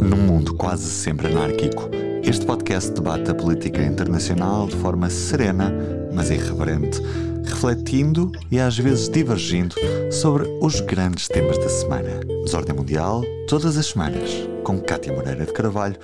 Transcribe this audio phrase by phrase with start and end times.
[0.00, 1.88] Num mundo quase sempre anárquico,
[2.22, 5.72] este podcast debate a política internacional de forma serena,
[6.12, 7.00] mas irreverente,
[7.44, 9.74] refletindo e às vezes divergindo
[10.10, 12.20] sobre os grandes temas da semana.
[12.44, 14.30] Desordem Mundial, todas as semanas,
[14.64, 15.96] com Cátia Moreira de Carvalho,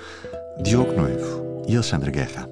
[0.63, 2.50] Diogo Noivo e Alexandre Guerra.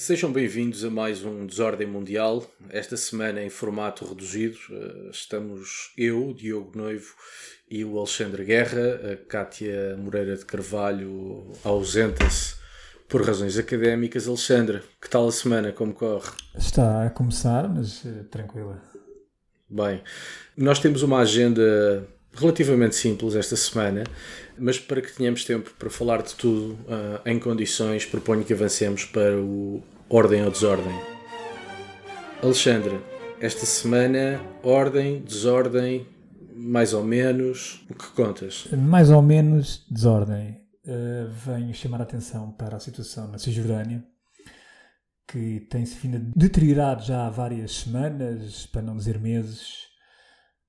[0.00, 2.42] Sejam bem-vindos a mais um Desordem Mundial.
[2.70, 7.14] Esta semana em formato reduzido, eh, estamos eu, Diogo Noivo,
[7.70, 8.98] e o Alexandre Guerra.
[9.12, 12.54] A Cátia Moreira de Carvalho ausenta-se
[13.10, 14.26] por razões académicas.
[14.26, 15.70] Alexandre, que tal a semana?
[15.70, 16.32] Como corre?
[16.56, 18.82] Está a começar, mas uh, tranquila.
[19.68, 20.02] Bem,
[20.56, 24.04] nós temos uma agenda relativamente simples esta semana,
[24.60, 29.04] mas para que tenhamos tempo para falar de tudo uh, em condições, proponho que avancemos
[29.06, 30.94] para o Ordem ou Desordem.
[32.42, 33.00] Alexandre,
[33.40, 36.06] esta semana, ordem, desordem,
[36.54, 38.68] mais ou menos, o que contas?
[38.72, 40.60] Mais ou menos desordem.
[40.84, 44.04] Uh, venho chamar a atenção para a situação na Cisjordânia,
[45.26, 49.88] que tem-se vindo a deteriorar já há várias semanas, para não dizer meses.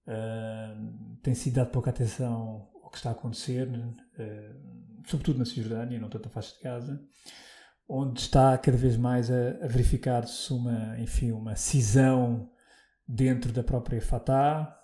[0.07, 6.09] Uh, tem sido dado pouca atenção que está a acontecer, uh, sobretudo na Cisjordânia, não
[6.09, 7.01] tanto a faixa de Gaza,
[7.87, 12.49] onde está cada vez mais a, a verificar-se uma, enfim, uma cisão
[13.07, 14.77] dentro da própria Fatah,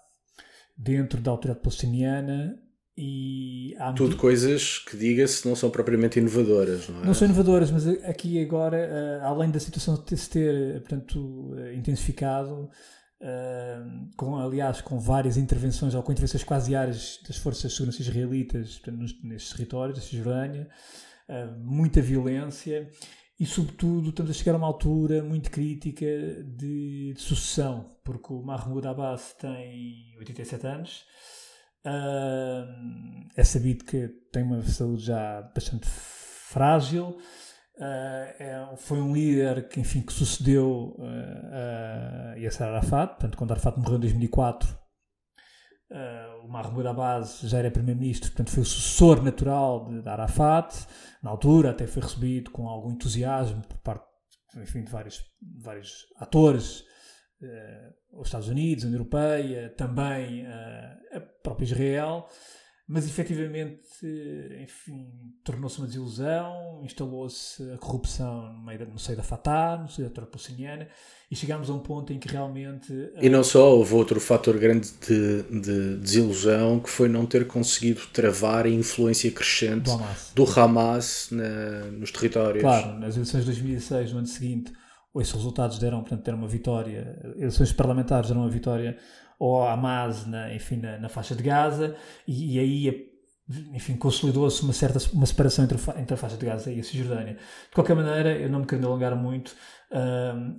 [0.77, 2.57] dentro da autoridade palestiniana
[2.97, 4.17] e há tudo muito...
[4.21, 7.05] coisas que diga-se não são propriamente inovadoras não é?
[7.05, 12.69] não são inovadoras mas aqui agora eh, além da situação se ter portanto eh, intensificado
[13.21, 13.83] eh,
[14.15, 18.79] com aliás com várias intervenções ou com intervenções quase diárias das forças de segurança israelitas
[18.79, 20.69] portanto, nestes territórios da Cisjordânia.
[21.59, 22.89] Muita violência
[23.39, 28.41] e, sobretudo, estamos a chegar a uma altura muito crítica de, de sucessão, porque o
[28.41, 31.05] Mahmoud Abbas tem 87 anos,
[31.85, 37.15] uh, é sabido que tem uma saúde já bastante frágil,
[37.77, 43.77] uh, foi um líder que, enfim, que sucedeu uh, a Yasser Arafat, portanto, quando Arafat
[43.77, 44.87] morreu em 2004,
[45.89, 50.85] Uh, o Mahmoud Abbas já era primeiro-ministro, portanto foi o sucessor natural de, de, Arafat.
[51.23, 54.05] Na altura até foi recebido com algum entusiasmo por parte
[54.57, 55.23] enfim, de vários,
[55.61, 56.81] vários atores,
[57.41, 62.27] uh, os Estados Unidos, a União Europeia, também uh, a própria Israel
[62.89, 63.81] mas efetivamente,
[64.63, 65.11] enfim,
[65.43, 70.07] tornou-se uma desilusão, instalou-se a corrupção no, meio da, no seio da Fatah, no seio
[70.07, 70.87] da tropa palestiniana,
[71.29, 72.93] e chegámos a um ponto em que realmente.
[73.21, 78.07] E não só, houve outro fator grande de, de desilusão que foi não ter conseguido
[78.13, 82.61] travar a influência crescente do Hamas, do Hamas na, nos territórios.
[82.61, 84.71] Claro, nas eleições de 2006, no ano seguinte,
[85.19, 88.97] esses resultados deram, portanto, deram uma vitória, eleições parlamentares deram uma vitória
[89.39, 91.95] ou Hamas, na, enfim, na, na, faixa de Gaza,
[92.27, 93.07] e, e aí,
[93.73, 97.33] enfim, consolidou-se uma certa uma separação entre, entre a faixa de Gaza e a Cisjordânia.
[97.33, 99.55] De qualquer maneira, eu não me quero alongar muito,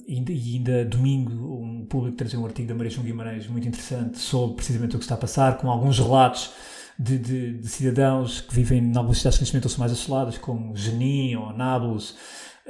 [0.06, 4.19] e, e, ainda domingo um público trazia um artigo da Maria João Guimarães muito interessante
[4.19, 6.53] sobre precisamente o que está a passar, com alguns relatos
[6.99, 10.39] de, de, de cidadãos que vivem em algumas cidades que neste momento são mais assoladas,
[10.39, 12.16] como Jenin ou Nablus,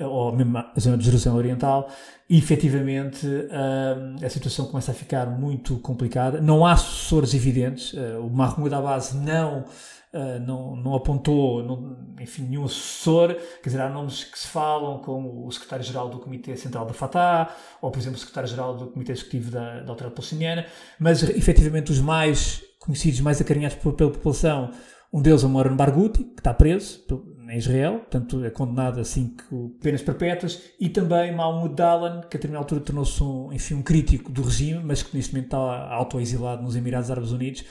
[0.04, 1.90] ou mesmo a zona de Jerusalém Oriental,
[2.28, 6.40] e efetivamente uh, a situação começa a ficar muito complicada.
[6.40, 12.42] Não há sucessores evidentes, uh, o Mahmoud Abbas não, uh, não, não apontou, não, enfim,
[12.42, 16.84] nenhum sucessor, quer dizer, há nomes que se falam, como o secretário-geral do Comitê Central
[16.84, 20.66] da Fatah, ou por exemplo o secretário-geral do Comitê Executivo da, da Autoridade Palestiniana,
[20.98, 24.70] mas efetivamente os mais conhecidos, mais acarinhados pela população,
[25.10, 27.00] um deles é o Moran Barghouti, que está preso
[27.48, 32.38] em Israel, portanto é condenado a cinco penas perpétuas, e também Mahmoud Dalan, que a
[32.38, 36.62] determinada altura tornou-se um, enfim, um crítico do regime, mas que neste momento está autoexilado
[36.62, 37.64] nos Emirados Árabes Unidos.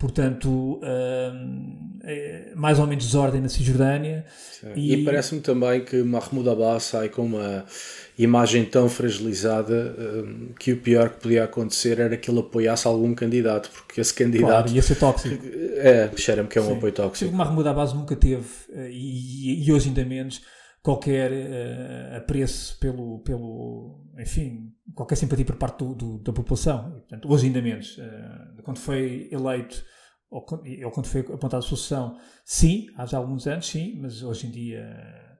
[0.00, 0.80] Portanto,
[2.02, 4.24] é mais ou menos desordem na Cisjordânia.
[4.74, 7.66] E, e parece-me também que Mahmoud Abbas sai com uma
[8.18, 13.14] imagem tão fragilizada um, que o pior que podia acontecer era que ele apoiasse algum
[13.14, 14.48] candidato, porque esse candidato.
[14.48, 15.44] Claro, ia ser tóxico.
[15.76, 16.76] É, cheira-me que é um Sim.
[16.76, 17.32] apoio tóxico.
[17.32, 20.42] Mahmoud Abbas nunca teve, eh, e, e hoje ainda menos,
[20.82, 26.90] qualquer uh, apreço pelo, pelo, enfim, qualquer simpatia por parte do, do, da população.
[26.90, 27.98] Portanto, hoje ainda menos.
[27.98, 29.82] Uh, quando foi eleito,
[30.30, 34.50] ou, quando foi apontada a sucessão, sim, há já alguns anos, sim, mas hoje em
[34.50, 35.38] dia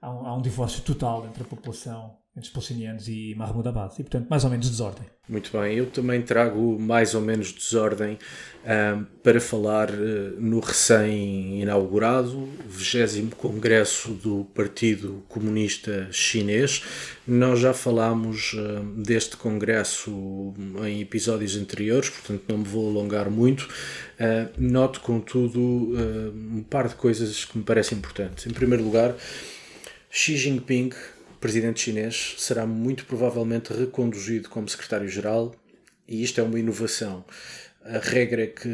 [0.00, 3.98] há um, há um divórcio total entre a população entre os palestinianos e Mahmoud Abbas.
[3.98, 5.06] E, portanto, mais ou menos desordem.
[5.28, 8.18] Muito bem, eu também trago mais ou menos desordem
[8.64, 16.82] um, para falar uh, no recém-inaugurado 20 Congresso do Partido Comunista Chinês.
[17.28, 18.56] Nós já falámos
[18.96, 20.52] deste congresso
[20.84, 23.68] em episódios anteriores, portanto não me vou alongar muito.
[24.18, 28.46] Uh, noto, contudo, um par de coisas que me parecem importantes.
[28.46, 29.14] Em primeiro lugar,
[30.10, 30.90] Xi Jinping
[31.40, 35.54] presidente chinês será muito provavelmente reconduzido como secretário-geral
[36.06, 37.24] e isto é uma inovação.
[37.82, 38.68] A regra é que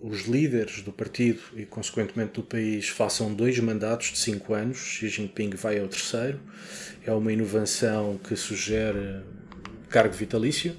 [0.00, 4.78] os líderes do partido e, consequentemente, do país façam dois mandatos de cinco anos.
[4.78, 6.40] Xi Jinping vai ao terceiro.
[7.04, 9.20] É uma inovação que sugere
[9.90, 10.74] cargo vitalício.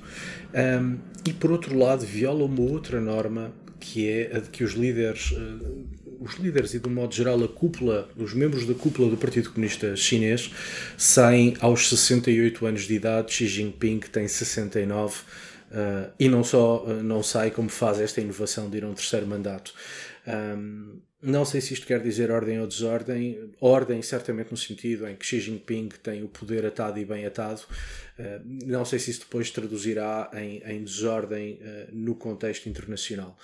[0.51, 4.71] Um, e, por outro lado, viola uma outra norma que é a de que os
[4.73, 5.85] líderes uh,
[6.23, 9.49] os líderes e, de um modo geral, a cúpula, os membros da cúpula do Partido
[9.49, 10.51] Comunista Chinês
[10.97, 13.33] saem aos 68 anos de idade.
[13.33, 15.23] Xi Jinping tem 69 uh,
[15.71, 18.93] eh, e não só uh, não sai, como faz esta inovação de ir a um
[18.93, 19.73] terceiro mandato.
[20.25, 23.53] Um, não sei se isto quer dizer ordem ou desordem.
[23.59, 27.61] Ordem, certamente, no sentido em que Xi Jinping tem o poder atado e bem atado.
[28.17, 31.59] Uh, não sei se isso depois traduzirá em, em desordem
[31.91, 33.37] no contexto internacional.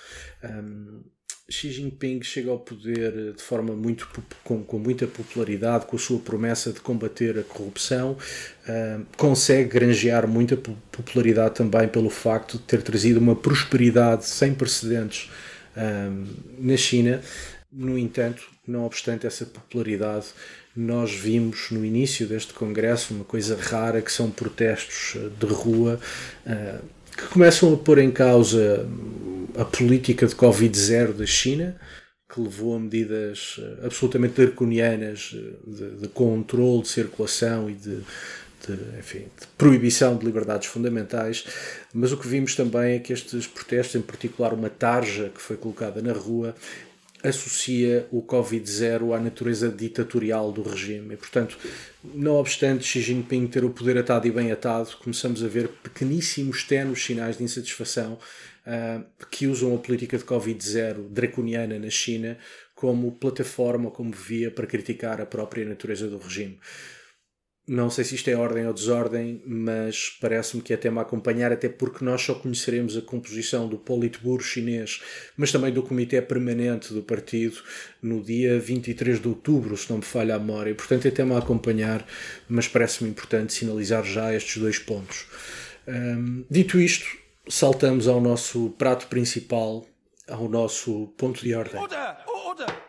[1.49, 4.07] Xi Jinping chega ao poder eh, de forma muito
[4.43, 10.27] com, com muita popularidade, com a sua promessa de combater a corrupção, uh, consegue granjear
[10.27, 15.29] muita popularidade também pelo facto de ter trazido uma prosperidade sem precedentes
[15.75, 16.27] uh,
[16.59, 17.21] na China.
[17.71, 20.27] No entanto, não obstante essa popularidade,
[20.75, 25.99] nós vimos no início deste congresso uma coisa rara que são protestos de rua.
[26.45, 28.87] Uh, que começam a pôr em causa
[29.57, 31.75] a política de Covid-0 da China,
[32.33, 37.97] que levou a medidas eh, absolutamente draconianas eh, de, de controle de circulação e de,
[37.97, 41.45] de, enfim, de proibição de liberdades fundamentais,
[41.93, 45.57] mas o que vimos também é que estes protestos, em particular uma tarja que foi
[45.57, 46.55] colocada na rua,
[47.23, 51.13] associa o Covid-0 à natureza ditatorial do regime.
[51.13, 51.57] E, portanto,
[52.03, 56.63] não obstante Xi Jinping ter o poder atado e bem atado, começamos a ver pequeníssimos,
[56.63, 58.13] tenos sinais de insatisfação
[58.65, 62.37] uh, que usam a política de Covid-0 draconiana na China
[62.73, 66.57] como plataforma, como via para criticar a própria natureza do regime.
[67.69, 71.51] Não sei se isto é ordem ou desordem, mas parece-me que é tema a acompanhar,
[71.51, 75.03] até porque nós só conheceremos a composição do Politburo chinês,
[75.37, 77.57] mas também do Comitê Permanente do Partido,
[78.01, 80.73] no dia 23 de outubro, se não me falha a memória.
[80.73, 82.03] Portanto, é tema a acompanhar,
[82.47, 85.27] mas parece-me importante sinalizar já estes dois pontos.
[85.87, 87.05] Um, dito isto,
[87.47, 89.85] saltamos ao nosso prato principal,
[90.27, 91.79] ao nosso ponto de ordem.
[91.79, 92.17] Order!
[92.25, 92.88] Order!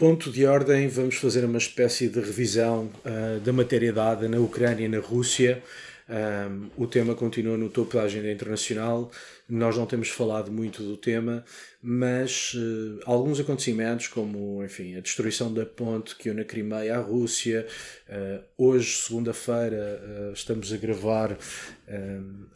[0.00, 4.86] Ponto de ordem, vamos fazer uma espécie de revisão uh, da matéria dada na Ucrânia
[4.86, 5.62] e na Rússia.
[6.08, 9.10] Um, o tema continua no topo da agenda internacional.
[9.46, 11.44] Nós não temos falado muito do tema,
[11.82, 17.00] mas uh, alguns acontecimentos, como enfim, a destruição da ponte que une a Crimeia à
[17.02, 17.66] Rússia.
[18.08, 21.36] Uh, hoje, segunda-feira, uh, estamos a gravar.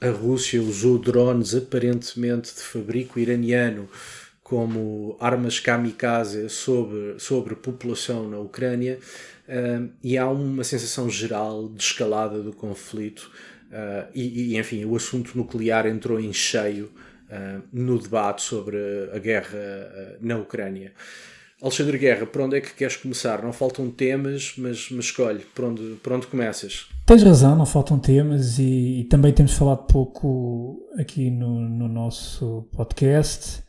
[0.00, 3.86] a Rússia usou drones aparentemente de fabrico iraniano
[4.44, 8.98] como armas kamikaze sobre, sobre população na Ucrânia
[9.48, 13.30] uh, e há uma sensação geral de escalada do conflito
[13.70, 16.92] uh, e, e, enfim, o assunto nuclear entrou em cheio
[17.30, 18.76] uh, no debate sobre
[19.14, 20.92] a guerra na Ucrânia.
[21.62, 23.42] Alexandre Guerra, por onde é que queres começar?
[23.42, 26.86] Não faltam temas, mas, mas escolhe, por onde, por onde começas?
[27.06, 32.68] Tens razão, não faltam temas e, e também temos falado pouco aqui no, no nosso
[32.76, 33.64] podcast.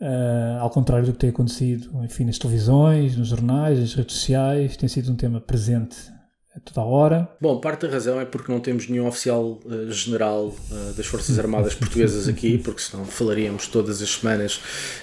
[0.00, 4.74] Uh, ao contrário do que tem acontecido enfim, nas televisões, nos jornais, nas redes sociais,
[4.74, 5.96] tem sido um tema presente
[6.56, 7.28] a toda a hora.
[7.40, 11.38] Bom, parte da razão é porque não temos nenhum oficial uh, general uh, das Forças
[11.38, 14.60] Armadas Portuguesas aqui, porque senão falaríamos todas as semanas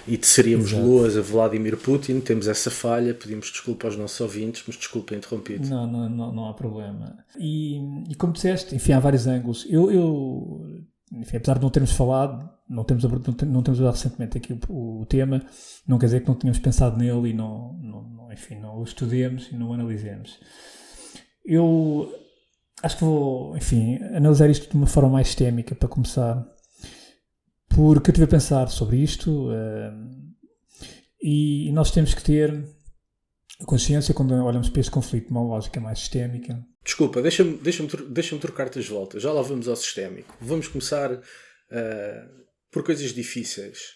[0.07, 2.19] e teceríamos luas a Vladimir Putin.
[2.19, 5.69] Temos essa falha, pedimos desculpa aos nossos ouvintes, mas desculpa interrompido.
[5.69, 7.17] Não, não, não, não há problema.
[7.37, 7.77] E,
[8.09, 9.65] e como disseste, enfim, há vários ângulos.
[9.69, 14.53] Eu, eu enfim, apesar de não termos falado, não temos, não temos abordado recentemente aqui
[14.69, 15.45] o, o, tema,
[15.87, 19.49] não quer dizer que não tenhamos pensado nele e não, não, enfim, não o estudemos
[19.51, 20.39] e não o analisemos.
[21.45, 22.11] Eu
[22.83, 26.45] acho que vou, enfim, analisar isto de uma forma mais sistémica para começar,
[27.69, 30.27] porque eu estive a pensar sobre isto uh,
[31.21, 32.65] e nós temos que ter
[33.65, 36.63] consciência quando olhamos para este conflito, uma lógica mais sistémica.
[36.83, 39.23] Desculpa, deixa-me deixa deixa trocar-te as voltas.
[39.23, 40.33] Já lá vamos ao sistémico.
[40.39, 42.46] Vamos começar uh,
[42.77, 43.95] por coisas difíceis.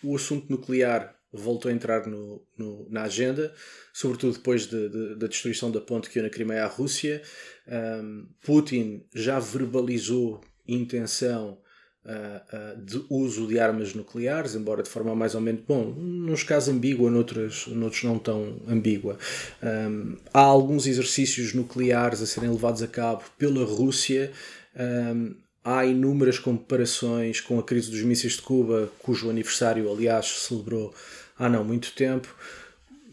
[0.00, 3.52] O assunto nuclear voltou a entrar no, no, na agenda,
[3.92, 7.20] sobretudo depois de, de, da destruição da ponte que une a Crimeia à Rússia.
[7.66, 11.58] Um, Putin já verbalizou intenção
[12.04, 16.44] uh, uh, de uso de armas nucleares, embora de forma mais ou menos, bom, nos
[16.44, 19.18] casos ambígua, noutros, noutros não tão ambígua.
[19.60, 24.30] Um, há alguns exercícios nucleares a serem levados a cabo pela Rússia.
[24.76, 30.48] Um, há inúmeras comparações com a crise dos mísseis de Cuba, cujo aniversário, aliás, se
[30.48, 30.94] celebrou
[31.38, 32.34] há não muito tempo.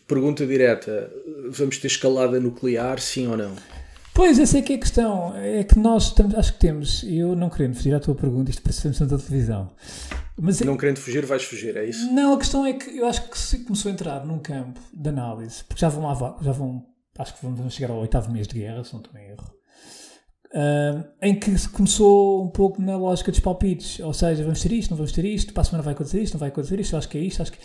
[0.08, 1.12] Pergunta direta:
[1.50, 3.56] vamos ter escalada nuclear, sim ou não?
[4.14, 5.36] Pois, essa é que é a questão.
[5.38, 8.62] É que nós estamos, acho que temos, eu não querendo fugir à tua pergunta, isto
[8.62, 9.72] parece que da televisão.
[10.42, 12.12] Mas é não é, querendo fugir, vais fugir, é isso?
[12.12, 15.10] Não, a questão é que eu acho que se começou a entrar num campo de
[15.10, 16.04] análise, porque já vão
[16.42, 16.86] já vão,
[17.18, 19.59] acho que vamos chegar ao oitavo mês de guerra, se não estou em erro,
[20.54, 24.92] uh, em que começou um pouco na lógica dos palpites, ou seja, vamos ter isto,
[24.92, 27.10] não vamos ter isto, para a semana vai acontecer isto, não vai acontecer isto, acho
[27.10, 27.60] que é isto, acho que...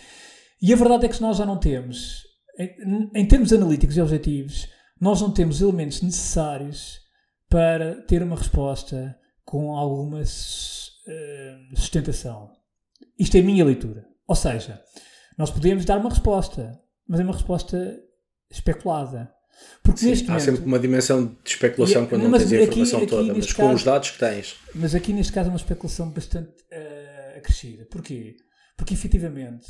[0.61, 2.23] E a verdade é que nós já não temos,
[2.57, 4.67] em, em termos analíticos e objetivos,
[4.99, 6.99] nós não temos elementos necessários
[7.49, 12.51] para ter uma resposta com alguma uh, sustentação.
[13.19, 14.05] Isto é a minha leitura.
[14.27, 14.81] Ou seja,
[15.37, 17.99] nós podemos dar uma resposta, mas é uma resposta
[18.49, 19.31] especulada.
[19.83, 22.63] Porque Sim, neste há momento, sempre uma dimensão de especulação e, quando não tens a
[22.63, 24.55] informação aqui, toda, mas com os dados que tens.
[24.73, 27.85] Mas aqui neste caso é uma especulação bastante uh, acrescida.
[27.85, 28.35] Porquê?
[28.77, 29.67] Porque efetivamente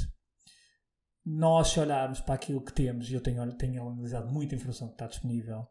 [1.26, 4.94] nós se olharmos para aquilo que temos, e eu tenho, tenho analisado muita informação que
[4.94, 5.68] está disponível,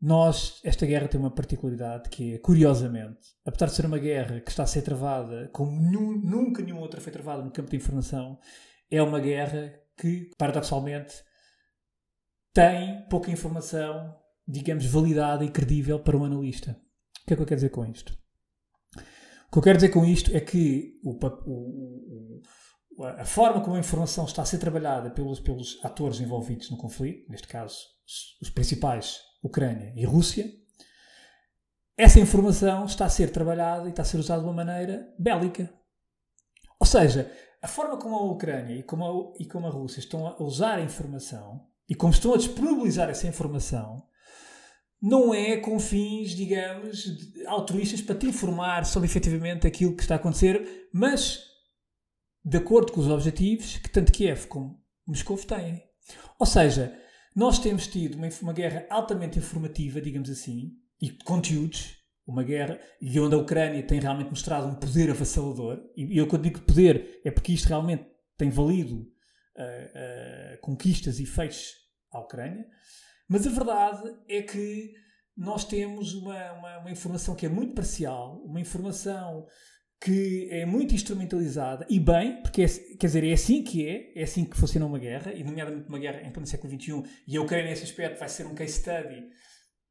[0.00, 4.50] nós, esta guerra tem uma particularidade que é, curiosamente, apesar de ser uma guerra que
[4.50, 8.38] está a ser travada como nenhum, nunca nenhuma outra foi travada no campo de informação,
[8.90, 11.14] é uma guerra que, paradoxalmente,
[12.56, 14.16] tem pouca informação,
[14.48, 16.70] digamos, validada e credível para um analista.
[17.22, 18.18] O que é que eu quero dizer com isto?
[19.48, 22.40] O que eu quero dizer com isto é que o, o,
[23.04, 27.30] a forma como a informação está a ser trabalhada pelos, pelos atores envolvidos no conflito,
[27.30, 27.76] neste caso
[28.40, 30.50] os principais, Ucrânia e Rússia,
[31.94, 35.70] essa informação está a ser trabalhada e está a ser usada de uma maneira bélica.
[36.80, 40.26] Ou seja, a forma como a Ucrânia e como a, e como a Rússia estão
[40.26, 44.02] a usar a informação e como estão a disponibilizar essa informação
[45.00, 47.04] não é com fins, digamos,
[47.46, 51.44] altruístas para te informar sobre efetivamente aquilo que está a acontecer, mas
[52.44, 55.82] de acordo com os objetivos que tanto Kiev como Moscou têm.
[56.38, 56.96] Ou seja,
[57.34, 62.80] nós temos tido uma, uma guerra altamente informativa, digamos assim, e de conteúdos, uma guerra,
[63.00, 67.20] e onde a Ucrânia tem realmente mostrado um poder avassalador, e eu quando digo poder
[67.24, 69.06] é porque isto realmente tem valido
[69.62, 71.72] uh, conquistas e feitos
[72.12, 72.66] à Ucrânia,
[73.28, 74.92] mas a verdade é que
[75.36, 79.46] nós temos uma, uma, uma informação que é muito parcial, uma informação
[80.00, 84.22] que é muito instrumentalizada e bem, porque é, quer dizer, é assim que é, é
[84.22, 87.42] assim que funciona uma guerra, e nomeadamente uma guerra em pleno século XXI, e a
[87.42, 89.28] Ucrânia nesse aspecto vai ser um case study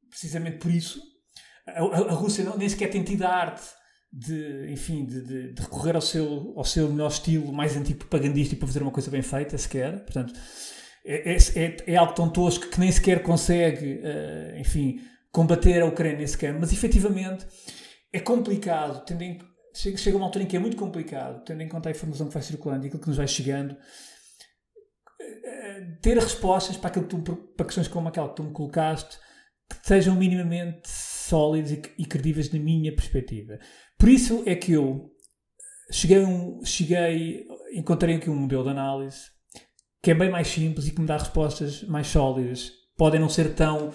[0.08, 1.00] precisamente por isso.
[1.66, 3.62] A, a, a Rússia não, nem sequer tem tido arte
[4.16, 8.66] de, enfim, de, de, de, recorrer ao seu, ao seu melhor estilo mais antipropagandístico para
[8.66, 10.04] fazer uma coisa bem feita, sequer.
[10.04, 10.32] Portanto,
[11.04, 15.86] é, é, é, é algo tão tosco que nem sequer consegue, uh, enfim, combater a
[15.86, 16.58] Ucrânia sequer.
[16.58, 17.46] Mas, efetivamente,
[18.10, 19.38] é complicado, tendo em
[19.74, 22.32] chega, chega uma altura em que é muito complicado, tendo em conta a informação que
[22.32, 23.76] vai circulando e aquilo que nos vai chegando,
[25.20, 29.18] eh, ter respostas para, aquilo que tu, para questões como aquela que tu me colocaste
[29.68, 33.58] que sejam minimamente sólidas e, e credíveis na minha perspectiva.
[33.98, 35.10] Por isso é que eu
[35.90, 39.36] cheguei, um, cheguei encontrei aqui um modelo de análise
[40.02, 42.70] que é bem mais simples e que me dá respostas mais sólidas.
[42.96, 43.92] Podem não ser tão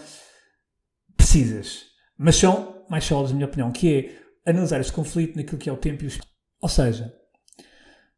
[1.16, 1.86] precisas,
[2.18, 3.96] mas são mais sólidas, na minha opinião, que
[4.46, 6.30] é analisar este conflito naquilo que é o tempo e o espaço.
[6.60, 7.14] Ou seja,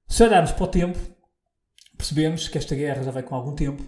[0.08, 0.98] se olharmos para o tempo,
[1.96, 3.84] percebemos que esta guerra já vai com algum tempo,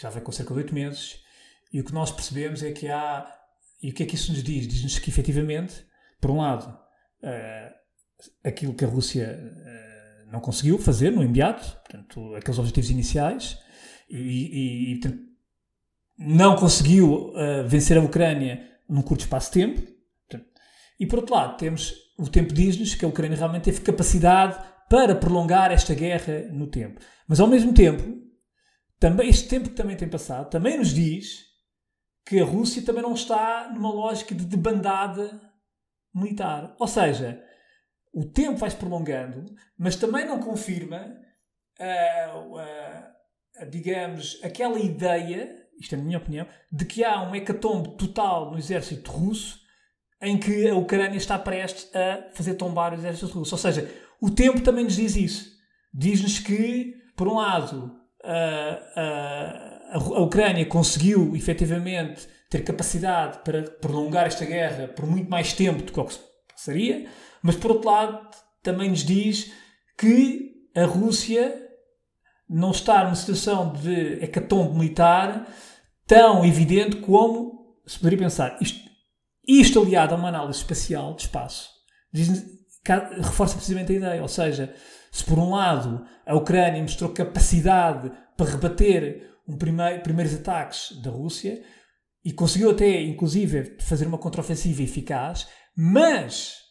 [0.00, 1.20] já vai com cerca de oito meses,
[1.72, 3.28] e o que nós percebemos é que há.
[3.82, 4.66] E o que é que isso nos diz?
[4.66, 5.84] Diz-nos que efetivamente,
[6.20, 6.68] por um lado,
[7.22, 7.74] uh,
[8.44, 13.58] aquilo que a Rússia uh, não conseguiu fazer no imediato, portanto, aqueles objetivos iniciais,
[14.10, 15.22] e, e, e portanto,
[16.18, 19.98] não conseguiu uh, vencer a Ucrânia num curto espaço de tempo,
[20.98, 24.58] e por outro lado, temos o tempo diz-nos que a Ucrânia realmente teve capacidade
[24.90, 27.00] para prolongar esta guerra no tempo.
[27.28, 28.02] Mas ao mesmo tempo,
[28.98, 31.46] também este tempo que também tem passado, também nos diz
[32.26, 35.40] que a Rússia também não está numa lógica de debandada
[36.14, 36.74] militar.
[36.78, 37.42] Ou seja,
[38.12, 39.44] o tempo vai se prolongando,
[39.78, 41.16] mas também não confirma,
[41.80, 47.96] uh, uh, digamos, aquela ideia, isto é a minha opinião, de que há um hecatombe
[47.96, 49.60] total no exército russo
[50.20, 53.54] em que a Ucrânia está prestes a fazer tombar o exército russo.
[53.54, 53.88] Ou seja,
[54.20, 55.56] o tempo também nos diz isso.
[55.94, 64.44] Diz-nos que, por um lado, a, a, Ucrânia conseguiu efetivamente ter capacidade para prolongar esta
[64.44, 67.06] guerra por muito mais tempo do que o que se passaria,
[67.42, 68.28] mas por outro lado
[68.62, 69.52] também nos diz
[69.96, 71.66] que a Rússia
[72.48, 75.46] não está numa situação de hecatombe militar
[76.06, 78.56] tão evidente como se poderia pensar.
[78.60, 78.88] Isto,
[79.46, 81.78] isto aliado a uma análise espacial de espaço
[82.12, 82.44] diz,
[83.18, 84.22] reforça precisamente a ideia.
[84.22, 84.74] Ou seja,
[85.10, 91.62] se por um lado a Ucrânia mostrou capacidade para rebater primeiro, primeiros ataques da Rússia
[92.24, 96.68] e conseguiu até, inclusive, fazer uma contraofensiva eficaz, mas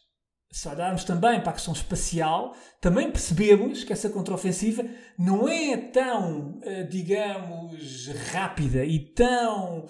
[0.50, 4.84] se olharmos também para a questão espacial, também percebemos que essa contraofensiva
[5.18, 9.84] não é tão, eh, digamos, rápida e tão,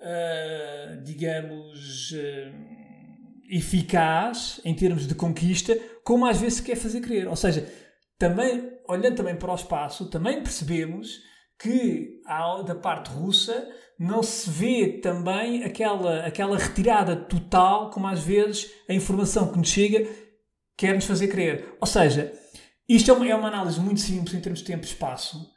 [0.00, 2.52] eh, digamos, eh,
[3.50, 7.28] eficaz em termos de conquista como às vezes se quer fazer crer.
[7.28, 7.68] Ou seja,
[8.18, 11.20] também, olhando também para o espaço, também percebemos
[11.62, 12.20] que
[12.66, 18.92] da parte russa não se vê também aquela, aquela retirada total, como às vezes a
[18.92, 20.08] informação que nos chega
[20.76, 21.76] quer nos fazer crer.
[21.80, 22.32] Ou seja,
[22.88, 25.48] isto é uma, é uma análise muito simples em termos de tempo e espaço,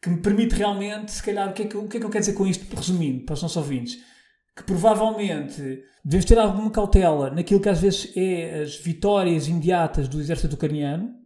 [0.00, 2.10] que me permite realmente, se calhar, o que, é que, o que é que eu
[2.10, 3.98] quero dizer com isto, resumindo, para os nossos ouvintes,
[4.56, 10.20] que provavelmente devemos ter alguma cautela naquilo que às vezes é as vitórias imediatas do
[10.20, 11.17] exército ucraniano,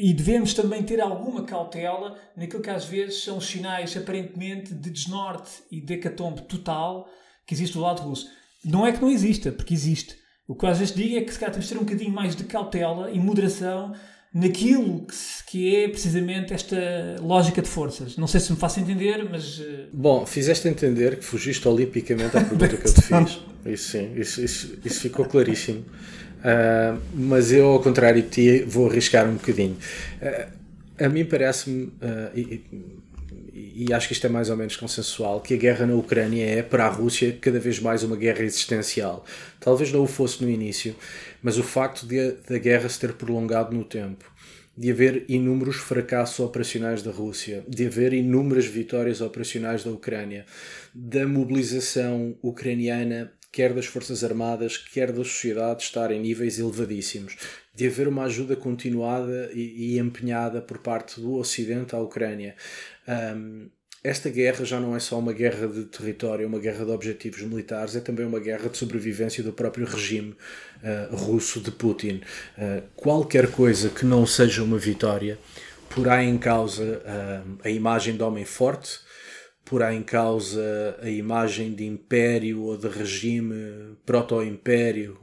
[0.00, 5.50] e devemos também ter alguma cautela naquilo que às vezes são sinais aparentemente de desnorte
[5.70, 7.06] e de hecatombe total
[7.46, 8.26] que existe do lado russo.
[8.64, 10.16] Não é que não exista, porque existe.
[10.48, 12.34] O que às vezes digo é que se calhar temos de ter um bocadinho mais
[12.34, 13.92] de cautela e moderação
[14.32, 15.14] naquilo que,
[15.46, 16.76] que, é precisamente esta
[17.20, 18.16] lógica de forças.
[18.16, 19.60] Não sei se me faço entender, mas.
[19.60, 23.40] Eh, Bom, fizeste entender que fugiste olimpicamente à pergunta que eu te fiz.
[23.66, 25.84] Isso sim, isso, isso, isso ficou claríssimo.
[26.40, 29.76] Uh, mas eu, ao contrário de ti, vou arriscar um bocadinho.
[30.20, 30.60] Uh,
[31.04, 32.62] a mim parece-me, uh, e,
[33.52, 36.62] e, acho que isto é mais ou menos consensual, que a guerra na Ucrânia é,
[36.62, 39.24] para a Rússia, cada vez mais uma guerra existencial.
[39.58, 40.94] Talvez não o fosse no início,
[41.42, 44.30] mas o facto de, da guerra se ter prolongado no tempo,
[44.76, 50.46] de haver inúmeros fracassos operacionais da Rússia, de haver inúmeras vitórias operacionais da Ucrânia,
[50.94, 57.36] da mobilização ucraniana quer das Forças Armadas, quer da sociedade, estar em níveis elevadíssimos,
[57.74, 62.54] de haver uma ajuda continuada e, e empenhada por parte do Ocidente à Ucrânia.
[63.08, 63.68] Um,
[64.02, 67.94] esta guerra já não é só uma guerra de território, uma guerra de objetivos militares,
[67.94, 70.34] é também uma guerra de sobrevivência do próprio regime
[70.82, 72.22] uh, russo de Putin.
[72.56, 75.38] Uh, qualquer coisa que não seja uma vitória
[75.90, 79.00] porá em causa uh, a imagem de homem forte,
[79.70, 85.16] porá em causa a imagem de império ou de regime proto-império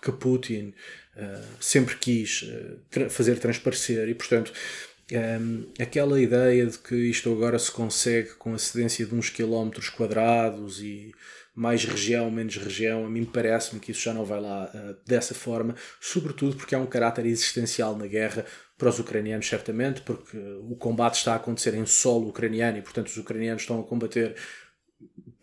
[0.00, 0.72] que Putin
[1.14, 4.08] uh, sempre quis uh, fazer transparecer.
[4.08, 4.54] E, portanto,
[5.78, 10.80] aquela ideia de que isto agora se consegue com a cedência de uns quilómetros quadrados
[10.80, 11.12] e
[11.54, 15.34] mais região, menos região, a mim parece-me que isso já não vai lá uh, dessa
[15.34, 18.44] forma, sobretudo porque há um caráter existencial na guerra
[18.76, 23.06] para os ucranianos, certamente, porque o combate está a acontecer em solo ucraniano e, portanto,
[23.06, 24.34] os ucranianos estão a combater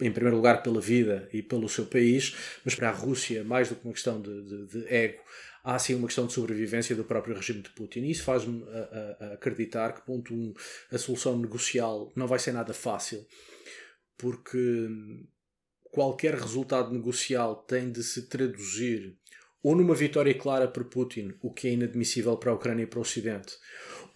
[0.02, 3.76] em primeiro lugar pela vida e pelo seu país, mas para a Rússia, mais do
[3.76, 5.22] que uma questão de, de, de ego,
[5.64, 8.02] há sim uma questão de sobrevivência do próprio regime de Putin.
[8.02, 8.64] E isso faz-me
[9.34, 10.54] acreditar que, ponto um,
[10.92, 13.26] a solução negocial não vai ser nada fácil,
[14.18, 14.90] porque
[15.92, 19.16] qualquer resultado negocial tem de se traduzir
[19.64, 22.98] ou numa vitória clara para Putin, o que é inadmissível para a Ucrânia e para
[22.98, 23.54] o Ocidente,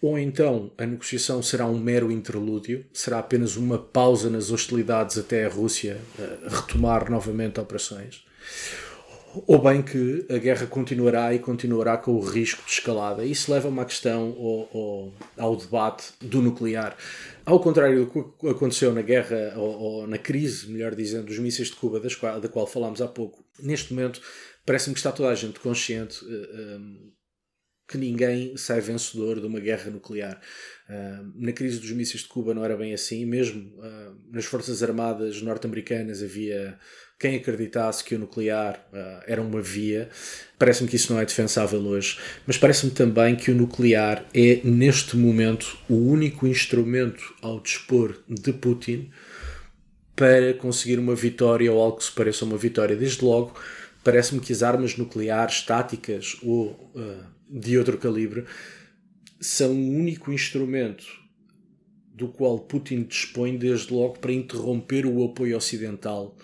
[0.02, 5.46] ou então a negociação será um mero interlúdio, será apenas uma pausa nas hostilidades até
[5.46, 8.24] a Rússia uh, retomar novamente operações,
[9.46, 13.24] ou bem que a guerra continuará e continuará com o risco de escalada.
[13.24, 16.96] Isso leva uma questão ao, ao, ao, debate do nuclear.
[17.44, 21.68] Ao contrário do que aconteceu na guerra, ou, ou na crise, melhor dizendo, dos mísseis
[21.68, 24.20] de Cuba, qual, da qual falámos há pouco, neste momento
[24.64, 27.16] parece-me que está toda a gente consciente uh, eh, um, eh,
[27.88, 30.40] que ninguém sai vencedor de uma guerra nuclear.
[30.88, 34.82] Uh, na crise dos mísseis de Cuba não era bem assim, mesmo uh, nas Forças
[34.82, 36.76] Armadas norte-americanas havia
[37.18, 40.08] quem acreditasse que o nuclear uh, era uma via.
[40.58, 45.16] Parece-me que isso não é defensável hoje, mas parece-me também que o nuclear é, neste
[45.16, 49.10] momento, o único instrumento ao dispor de Putin
[50.14, 52.96] para conseguir uma vitória ou algo que se pareça uma vitória.
[52.96, 53.54] Desde logo,
[54.04, 58.44] parece-me que as armas nucleares táticas ou uh, de outro calibre
[59.40, 61.04] são o único instrumento
[62.14, 66.34] do qual Putin dispõe desde logo para interromper o apoio ocidental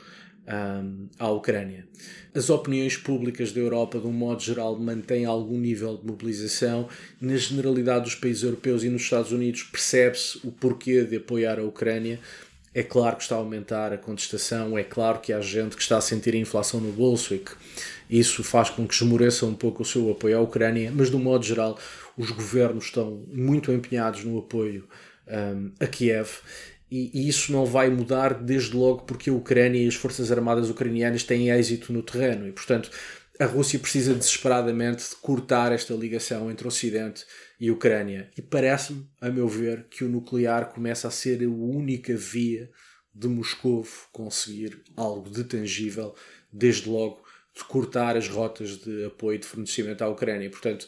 [1.19, 1.87] à Ucrânia.
[2.35, 6.89] As opiniões públicas da Europa, de um modo geral, mantêm algum nível de mobilização.
[7.21, 11.65] Na generalidade dos países europeus e nos Estados Unidos, percebe-se o porquê de apoiar a
[11.65, 12.19] Ucrânia.
[12.75, 15.99] É claro que está a aumentar a contestação, é claro que há gente que está
[15.99, 17.53] a sentir a inflação no bolso e que
[18.09, 21.19] isso faz com que esmoreça um pouco o seu apoio à Ucrânia, mas de um
[21.19, 21.79] modo geral,
[22.17, 24.89] os governos estão muito empenhados no apoio
[25.29, 26.31] um, a Kiev
[26.93, 30.69] e, e, isso não vai mudar desde logo porque a Ucrânia e as forças armadas
[30.69, 32.91] ucranianas têm êxito no terreno e, portanto,
[33.41, 37.25] a Rússia precisa desesperadamente de cortar esta ligação entre Ocidente
[37.59, 38.31] e Ucrânia.
[38.37, 42.71] E parece-me, a meu ver, que o nuclear começa a ser a única via
[43.15, 46.15] de Moscou conseguir algo de tangível,
[46.53, 47.23] desde logo,
[47.57, 50.51] de cortar as rotas de apoio de fornecimento à Ucrânia.
[50.51, 50.87] Portanto,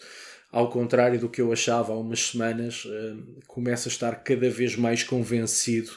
[0.55, 4.77] ao contrário do que eu achava há umas semanas, uh, começo a estar cada vez
[4.77, 5.91] mais convencido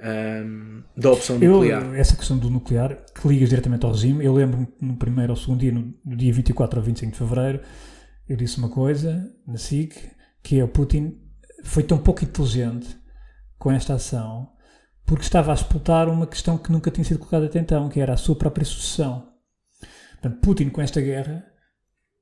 [0.00, 1.84] um, da opção nuclear.
[1.84, 5.36] Eu, essa questão do nuclear, que ligas diretamente ao regime, eu lembro no primeiro ou
[5.36, 7.60] segundo dia, no, no, dia 24 ou 25 de fevereiro,
[8.26, 9.94] eu disse uma coisa na SIC,
[10.42, 11.20] que é o Putin
[11.62, 12.88] foi tão pouco inteligente
[13.58, 14.48] com esta ação
[15.04, 18.14] porque estava a explotar uma questão que nunca tinha sido colocada até então, que era
[18.14, 19.28] a sua própria sucessão.
[20.12, 21.49] Portanto, Putin, com esta guerra,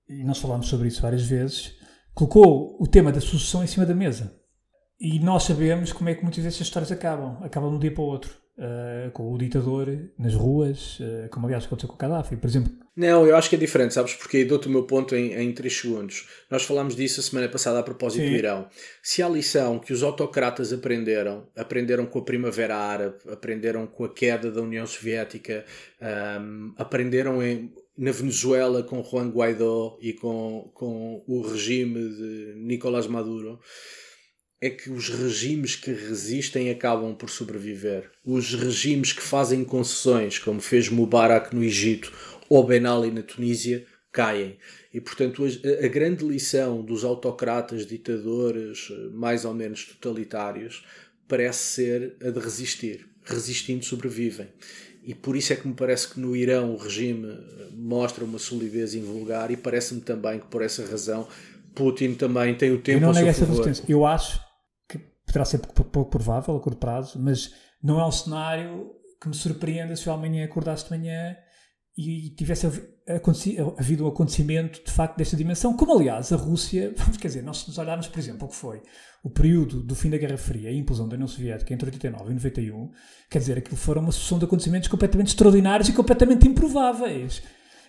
[0.09, 1.75] e nós falámos sobre isso várias vezes,
[2.15, 4.35] colocou o tema da sucessão em cima da mesa.
[5.01, 7.39] E nós sabemos como é que muitas vezes as histórias acabam.
[7.43, 8.31] Acabam de um dia para o outro.
[8.59, 9.87] Uh, com o ditador
[10.19, 12.73] nas ruas, uh, como aliás aconteceu com o Gaddafi, por exemplo.
[12.97, 14.15] Não, eu acho que é diferente, sabes?
[14.15, 16.27] Porque dou-te o meu ponto em, em 3 segundos.
[16.51, 18.31] Nós falámos disso a semana passada a propósito Sim.
[18.31, 18.69] do Irão.
[19.01, 24.13] Se a lição que os autocratas aprenderam, aprenderam com a Primavera Árabe, aprenderam com a
[24.13, 25.65] queda da União Soviética,
[26.41, 33.09] um, aprenderam em na Venezuela com Juan Guaidó e com, com o regime de Nicolás
[33.09, 33.59] Maduro
[34.61, 38.11] é que os regimes que resistem acabam por sobreviver.
[38.25, 42.13] Os regimes que fazem concessões, como fez Mubarak no Egito
[42.49, 44.57] ou Ben Ali na Tunísia, caem.
[44.95, 50.85] E, portanto, a, a grande lição dos autocratas, ditadores, mais ou menos totalitários,
[51.29, 53.09] parece ser a de resistir.
[53.25, 54.49] Resistindo, sobrevivem
[55.09, 57.27] e por isso é que me parece que no Irão o regime
[57.73, 61.27] mostra uma solidez invulgar e parece-me também que por essa razão
[61.75, 63.85] Putin também tem o tempo Eu não nego essa resistência.
[63.89, 64.39] Eu acho
[64.87, 69.35] que poderá ser pouco, provável a curto prazo, mas não é um cenário que me
[69.35, 71.35] surpreenda se o amanhã acordasse de manhã
[72.01, 72.65] e tivesse
[73.77, 77.69] havido um acontecimento de facto desta dimensão, como aliás a Rússia, quer dizer, nós se
[77.69, 78.81] nos olharmos, por exemplo, o que foi
[79.25, 82.35] o período do fim da Guerra Fria, a implosão da União Soviética entre 89 e
[82.35, 82.91] 91,
[83.29, 87.43] quer dizer, aquilo foram uma sucessão de acontecimentos completamente extraordinários e completamente improváveis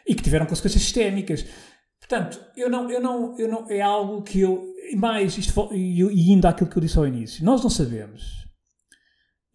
[0.07, 1.45] e que tiveram consequências sistémicas.
[1.99, 6.31] Portanto, eu não, eu não, eu não, é algo que eu, mais, isto, e, e
[6.31, 8.47] ainda aquilo que eu disse ao início, nós não sabemos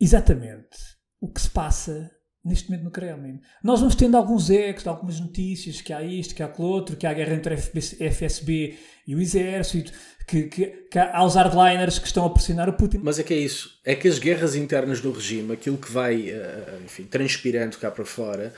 [0.00, 0.78] exatamente
[1.20, 2.08] o que se passa
[2.44, 3.40] neste momento no Kremlin.
[3.62, 7.06] Nós vamos tendo alguns ecos, algumas notícias que há isto, que há aquilo outro, que
[7.06, 8.76] há a guerra entre a FSB
[9.06, 9.92] e o exército,
[10.26, 13.00] que, que, que há os hardliners que estão a pressionar o Putin.
[13.02, 13.80] Mas é que é isso.
[13.84, 18.04] É que as guerras internas do regime, aquilo que vai eh, enfim, transpirando cá para
[18.04, 18.52] fora,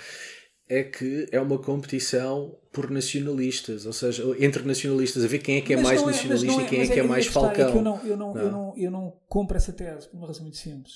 [0.69, 5.61] é que é uma competição por nacionalistas, ou seja, entre nacionalistas, a ver quem é
[5.61, 7.69] que é mas mais é, nacionalista é, e quem é, que é, é mais falcão.
[7.69, 8.43] É eu, não, eu, não, não.
[8.43, 10.95] Eu, não, eu não compro essa tese por uma razão muito simples.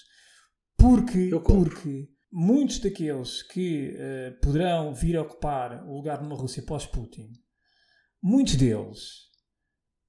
[0.76, 7.30] Porque, porque muitos daqueles que uh, poderão vir a ocupar o lugar numa Rússia pós-Putin,
[8.22, 9.30] muitos deles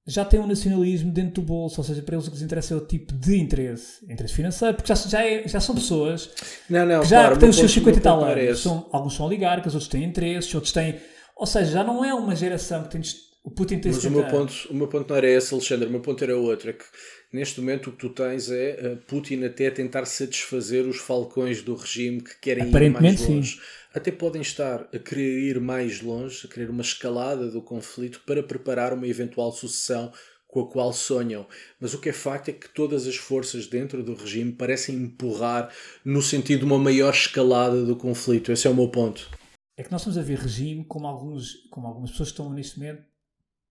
[0.06, 2.74] já têm um nacionalismo dentro do bolso, ou seja, para eles o que lhes interessa
[2.74, 6.30] é o tipo de interesse, interesse financeiro, porque já, já, é, já são pessoas
[6.68, 8.60] não, não, que já claro, têm os seus 50 e tal anos.
[8.60, 11.00] São, alguns são oligarcas, outros têm interesses, outros têm.
[11.36, 13.00] Ou seja, já não é uma geração que tem.
[13.44, 15.90] O Putin tem Mas o meu, ponto, o meu ponto não era esse, Alexandre, o
[15.90, 16.70] meu ponto era outro.
[16.70, 16.84] É que
[17.32, 21.74] neste momento o que tu tens é uh, Putin até tentar satisfazer os falcões do
[21.74, 23.54] regime que querem ir mais longe.
[23.54, 23.60] Sim.
[23.94, 28.42] Até podem estar a querer ir mais longe, a querer uma escalada do conflito para
[28.42, 30.12] preparar uma eventual sucessão
[30.46, 31.46] com a qual sonham.
[31.80, 35.72] Mas o que é facto é que todas as forças dentro do regime parecem empurrar
[36.04, 38.52] no sentido de uma maior escalada do conflito.
[38.52, 39.30] Esse é o meu ponto.
[39.76, 43.02] É que nós estamos a ver regime como, alguns, como algumas pessoas estão neste momento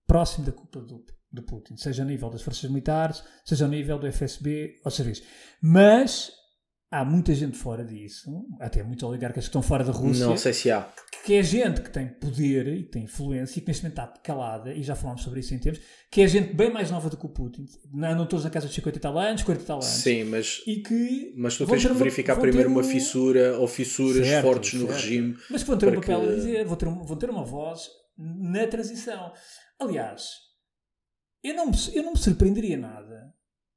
[0.08, 3.98] próximo da culpa do, do Putin, seja a nível das forças militares, seja a nível
[3.98, 5.24] do FSB ou serviço.
[5.62, 6.32] Mas
[6.92, 10.26] há muita gente fora disso, até muitos oligarcas que estão fora da Rússia.
[10.26, 10.92] Não sei se há.
[11.24, 14.08] Que é gente que tem poder e que tem influência e que neste momento está
[14.22, 15.80] calada, e já falámos sobre isso em tempos,
[16.12, 17.66] que é gente bem mais nova do que o Putin.
[17.94, 19.88] Não todos na casa de 50 e tal anos, 40 e tal anos.
[19.88, 24.46] Sim, mas, e que mas tu tens que verificar primeiro uma fissura ou fissuras certo,
[24.46, 25.00] fortes no certo.
[25.00, 25.38] regime.
[25.50, 26.28] Mas que vão ter um papel que...
[26.28, 29.32] a dizer, vão ter, vão ter uma voz na transição.
[29.80, 30.51] Aliás,
[31.44, 33.34] eu não me, eu não me surpreenderia nada.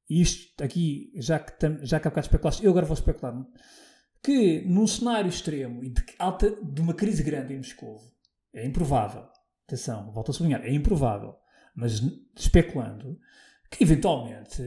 [0.09, 3.35] E isto aqui, já que, tam, já que há bocado especulaste, eu agora vou especular.
[4.22, 8.00] que num cenário extremo e de, alta, de uma crise grande em Moscou,
[8.53, 9.27] é improvável,
[9.66, 11.35] atenção, volto a sublinhar, é improvável,
[11.74, 12.00] mas
[12.37, 13.18] especulando,
[13.70, 14.62] que eventualmente,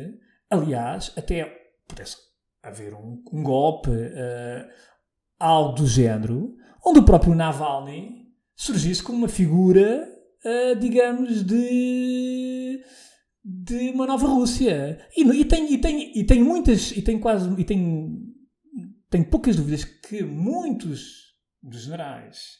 [0.50, 1.46] aliás, até
[1.88, 2.18] pudesse
[2.62, 4.68] haver um, um golpe, uh,
[5.40, 6.56] algo do género,
[6.86, 10.08] onde o próprio Navalny surgisse como uma figura,
[10.44, 11.56] uh, digamos, de
[13.50, 15.00] de uma nova Rússia.
[15.16, 18.20] E, e, tem, e, tem, e tem muitas, e tem quase, e tem,
[19.10, 21.34] tem poucas dúvidas que muitos
[21.64, 22.58] dos generais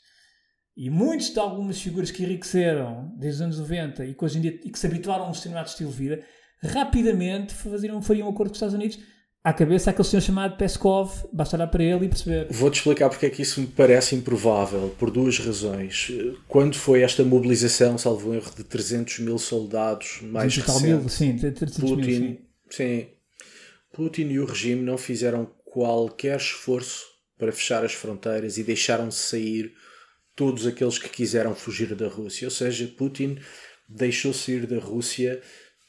[0.78, 4.42] e muitos de algumas figuras que enriqueceram desde os anos 90 e que hoje em
[4.42, 6.24] dia e que se habituaram a um determinado estilo de vida,
[6.64, 9.00] rapidamente faziam, fariam um acordo com os Estados Unidos
[9.48, 12.48] à cabeça aquele senhor chamado Peskov, basta olhar para ele e perceber.
[12.50, 16.12] Vou-te explicar porque é que isso me parece improvável, por duas razões.
[16.50, 21.78] Quando foi esta mobilização, salvo erro, de 300 mil soldados, mais recente, mil, sim, 300
[21.78, 22.38] Putin, mil, sim.
[22.70, 23.08] sim.
[23.94, 27.06] Putin e o regime não fizeram qualquer esforço
[27.38, 29.74] para fechar as fronteiras e deixaram sair
[30.36, 32.48] todos aqueles que quiseram fugir da Rússia.
[32.48, 33.38] Ou seja, Putin
[33.88, 35.42] deixou sair da Rússia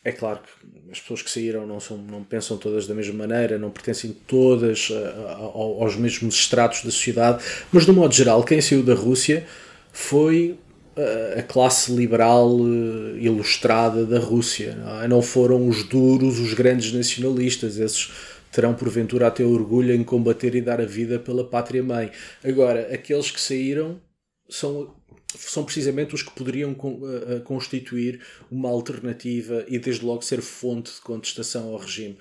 [0.05, 3.59] é claro que as pessoas que saíram não, são, não pensam todas da mesma maneira,
[3.59, 8.61] não pertencem todas uh, aos mesmos estratos da sociedade, mas de um modo geral, quem
[8.61, 9.47] saiu da Rússia
[9.93, 10.59] foi
[10.97, 14.77] uh, a classe liberal uh, ilustrada da Rússia.
[14.77, 15.09] Não, é?
[15.09, 18.11] não foram os duros, os grandes nacionalistas, esses
[18.51, 22.11] terão porventura até orgulho em combater e dar a vida pela pátria-mãe.
[22.43, 24.01] Agora, aqueles que saíram
[24.49, 24.95] são
[25.37, 30.93] são precisamente os que poderiam eh, eh, constituir uma alternativa e, desde logo, ser fonte
[30.93, 32.17] de contestação ao regime.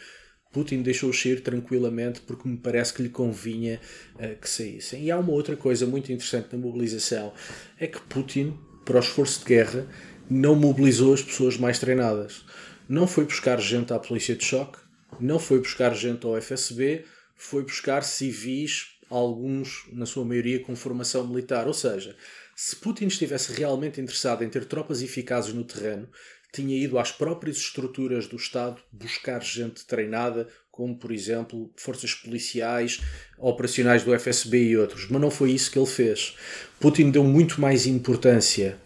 [0.52, 3.80] Putin deixou-os sair tranquilamente porque me parece que lhe convinha
[4.16, 5.04] uh, que saíssem.
[5.04, 7.34] E há uma outra coisa muito interessante na mobilização:
[7.80, 9.88] é que Putin, para o esforço de guerra,
[10.30, 12.44] não mobilizou as pessoas mais treinadas.
[12.90, 14.80] Não foi buscar gente à polícia de choque,
[15.20, 17.04] não foi buscar gente ao FSB,
[17.36, 21.68] foi buscar civis, alguns, na sua maioria, com formação militar.
[21.68, 22.16] Ou seja,
[22.56, 26.10] se Putin estivesse realmente interessado em ter tropas eficazes no terreno,
[26.52, 33.02] tinha ido às próprias estruturas do Estado buscar gente treinada, como por exemplo forças policiais,
[33.38, 35.08] operacionais do FSB e outros.
[35.10, 36.36] Mas não foi isso que ele fez.
[36.80, 38.78] Putin deu muito mais importância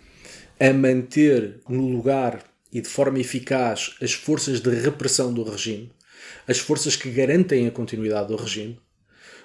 [0.60, 5.92] a manter no lugar e de forma eficaz as forças de repressão do regime,
[6.48, 8.80] as forças que garantem a continuidade do regime,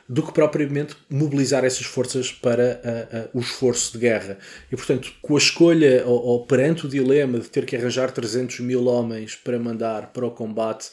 [0.09, 4.39] do que propriamente mobilizar essas forças para uh, uh, o esforço de guerra.
[4.71, 8.61] E, portanto, com a escolha ou, ou, perante o dilema de ter que arranjar 300
[8.61, 10.91] mil homens para mandar para o combate,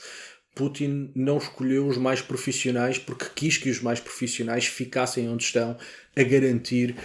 [0.56, 5.78] Putin não escolheu os mais profissionais porque quis que os mais profissionais ficassem onde estão
[6.15, 6.95] a garantir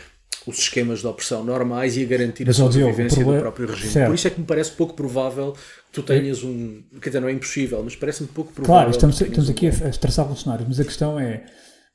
[0.46, 3.92] os esquemas de opressão normais e a garantir Mas, a sobrevivência do próprio regime.
[3.92, 4.06] Certo.
[4.06, 5.60] Por isso é que me parece pouco provável que
[5.92, 6.82] tu tenhas um.
[7.02, 8.74] Quer dizer, não é impossível, mas parece-me pouco provável.
[8.74, 9.88] Claro, estamos, estamos aqui um...
[9.88, 11.44] a traçar um cenário, mas a questão é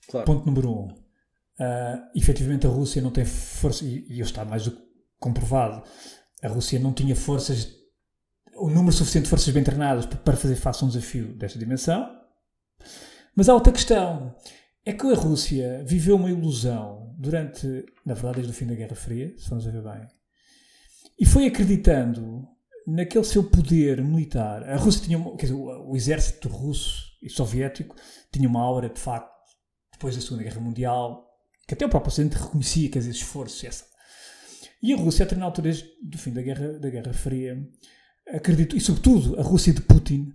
[0.10, 0.26] Claro.
[0.26, 0.88] Ponto número um.
[1.60, 4.82] Uh, efetivamente a Rússia não tem força, e, está mais do que
[5.20, 5.84] comprovado,
[6.42, 7.76] a Rússia não tinha forças,
[8.56, 12.10] o número suficiente de forças bem treinadas para fazer face a um desafio desta dimensão.
[13.36, 14.36] Mas há outra questão,
[14.86, 18.96] é que a Rússia viveu uma ilusão durante, na verdade, desde o fim da Guerra
[18.96, 20.08] Fria, se vamos ver bem,
[21.20, 22.48] e foi acreditando
[22.86, 24.63] naquele seu poder militar.
[24.63, 27.96] A Rússia tinha, quer dizer, o exército russo e soviético
[28.32, 29.33] tinha uma aura de facto
[30.04, 31.26] depois da Segunda Guerra Mundial,
[31.66, 33.63] que até o próprio Ocidente reconhecia que esses esforços.
[33.63, 33.86] Essa.
[34.82, 37.58] E a Rússia, até na altura do fim da Guerra, da Guerra Fria,
[38.28, 40.34] acreditou, e sobretudo a Rússia de Putin,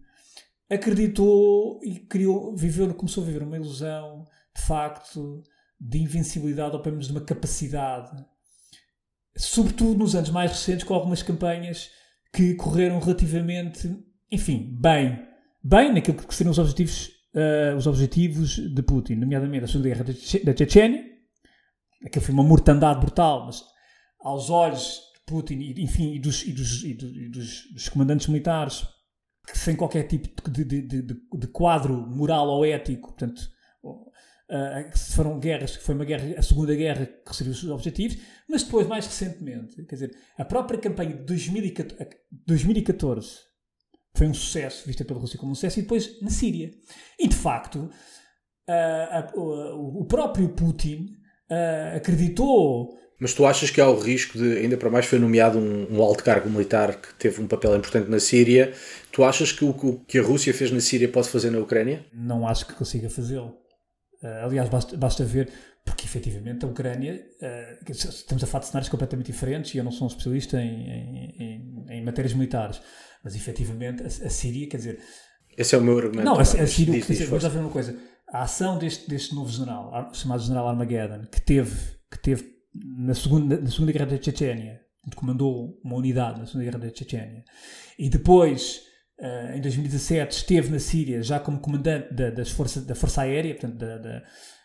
[0.70, 4.24] acreditou e criou, viveu, começou a viver uma ilusão,
[4.56, 5.42] de facto,
[5.78, 8.24] de invencibilidade, ou pelo menos de uma capacidade,
[9.36, 11.90] sobretudo nos anos mais recentes, com algumas campanhas
[12.32, 13.94] que correram relativamente,
[14.32, 15.28] enfim, bem.
[15.62, 20.04] Bem naquilo que seriam os objetivos uh, os objetivos de Putin, nomeadamente a Segunda Guerra
[20.04, 21.04] da Chechênia,
[22.04, 23.62] aquilo foi uma mortandade brutal, mas
[24.20, 28.86] aos olhos de Putin e, enfim, e dos, e dos, e dos, dos, comandantes militares,
[29.54, 33.40] sem qualquer tipo de, de, de, de, quadro moral ou ético, portanto,
[33.82, 38.86] uh, foram guerras, foi uma guerra, a Segunda Guerra que serviu os objetivos, mas depois,
[38.86, 42.10] mais recentemente, quer dizer, a própria campanha de 2014,
[42.46, 43.47] 2014
[44.14, 46.70] foi um sucesso, vista pela Rússia como um sucesso, e depois na Síria.
[47.18, 47.90] E de facto,
[48.68, 51.08] uh, uh, o próprio Putin
[51.50, 52.96] uh, acreditou.
[53.20, 56.02] Mas tu achas que há o risco de, ainda para mais foi nomeado um, um,
[56.02, 58.72] alto cargo militar que teve um papel importante na Síria,
[59.10, 62.06] tu achas que o, o que a Rússia fez na Síria pode fazer na Ucrânia?
[62.12, 63.56] Não acho que consiga fazê-lo.
[64.22, 65.48] aliás, basta, basta ver
[65.88, 69.90] porque efetivamente a Ucrânia, uh, estamos a falar de cenários completamente diferentes e eu não
[69.90, 72.80] sou um especialista em, em, em, em matérias militares,
[73.22, 75.00] mas efetivamente a, a, Síria, quer dizer.
[75.56, 76.24] Esse é o meu argumento.
[76.24, 77.98] Não, a, a Síria, diz, diz, diz, vamos ver uma coisa.
[78.28, 81.76] a ação deste, deste novo general, chamado General Armageddon, que teve,
[82.10, 84.80] que teve na, segunda, na Segunda Guerra da Chechênia,
[85.16, 87.44] comandou uma unidade na Segunda Guerra da Chechênia,
[87.98, 88.82] e depois,
[89.18, 93.54] uh, em 2017, esteve na Síria já como comandante da, das forças, da Força Aérea,
[93.54, 94.22] portanto, da, da,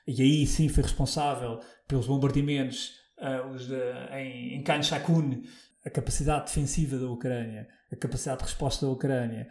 [0.07, 3.75] e aí sim foi responsável pelos bombardeamentos uh, os de,
[4.11, 5.41] em, em Khan Shakun,
[5.85, 9.47] a capacidade defensiva da Ucrânia, a capacidade de resposta da Ucrânia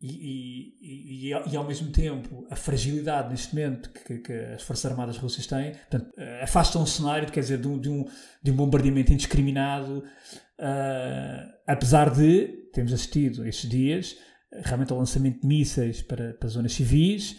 [0.00, 0.08] e,
[0.80, 5.16] e, e, e, ao mesmo tempo a fragilidade neste momento que, que as Forças Armadas
[5.16, 8.04] Russas têm, portanto, uh, afasta um cenário, quer dizer, de um, de um,
[8.40, 10.04] de um bombardeamento indiscriminado,
[10.58, 14.16] uh, apesar de termos assistido estes dias
[14.64, 17.36] realmente ao lançamento de mísseis para, para zonas civis,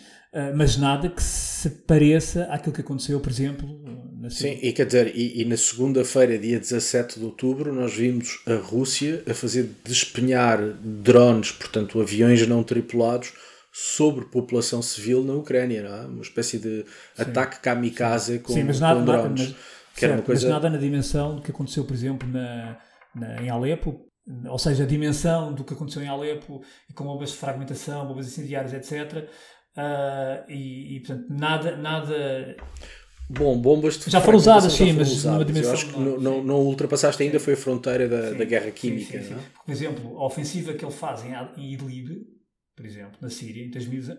[0.56, 3.68] mas nada que se pareça àquilo que aconteceu, por exemplo,
[4.20, 8.42] na Sim, e quer dizer, e, e na segunda-feira, dia 17 de outubro, nós vimos
[8.46, 13.34] a Rússia a fazer despenhar drones, portanto aviões não tripulados,
[13.72, 16.06] sobre população civil na Ucrânia, não é?
[16.06, 17.22] Uma espécie de Sim.
[17.22, 19.42] ataque kamikaze com, Sim, mas nada, com drones.
[19.42, 20.48] Nada, mas, certo, coisa...
[20.48, 22.78] mas nada na dimensão do que aconteceu, por exemplo, na,
[23.16, 24.06] na, em Alepo,
[24.48, 28.28] ou seja, a dimensão do que aconteceu em Alepo e com bombas de fragmentação, bombas
[28.28, 29.28] incendiárias, etc.
[29.80, 32.58] Uh, e, e, portanto, nada, nada.
[33.30, 35.38] Bom, bombas de já foram usadas, sim, mas usadas.
[35.38, 35.72] numa dimensão.
[35.72, 38.72] Eu acho que não, não, não ultrapassaste ainda, foi a fronteira da, sim, da guerra
[38.72, 39.22] química.
[39.22, 42.10] Sim, sim, Por exemplo, a ofensiva que ele faz em Idlib,
[42.76, 44.18] por exemplo, na Síria, em 2000,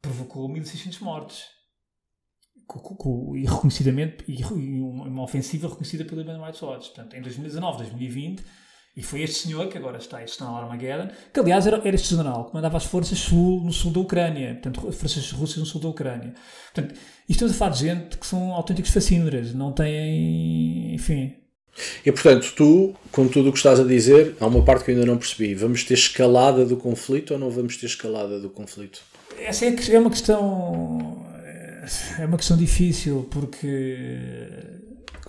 [0.00, 1.44] provocou 1.600 mortes.
[3.36, 6.88] e reconhecidamente, e uma ofensiva reconhecida pelo Human Rights Watch.
[6.88, 8.42] Portanto, em 2019, 2020
[8.94, 12.10] e foi este senhor, que agora está este general Armageddon, que aliás era, era este
[12.10, 15.66] general que mandava as forças sul, no sul da Ucrânia, portanto, as forças russas no
[15.66, 16.34] sul da Ucrânia.
[16.74, 21.34] Portanto, isto estamos a falar de gente que são autênticos facínoras, não têm, enfim.
[22.04, 24.94] E portanto, tu, com tudo o que estás a dizer, há uma parte que eu
[24.94, 25.54] ainda não percebi.
[25.54, 29.00] Vamos ter escalada do conflito ou não vamos ter escalada do conflito?
[29.38, 31.26] Essa é, é uma questão.
[32.18, 34.81] É uma questão difícil porque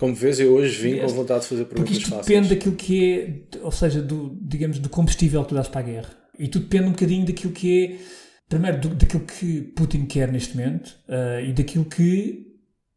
[0.04, 2.26] como vês, eu hoje vim com vontade de fazer perguntas Porque isto fáceis.
[2.26, 5.84] depende daquilo que é, ou seja, do, digamos, do combustível que tu dás para a
[5.84, 6.10] guerra.
[6.38, 7.98] E tudo depende um bocadinho daquilo que é,
[8.46, 12.44] primeiro, do, daquilo que Putin quer neste momento uh, e daquilo que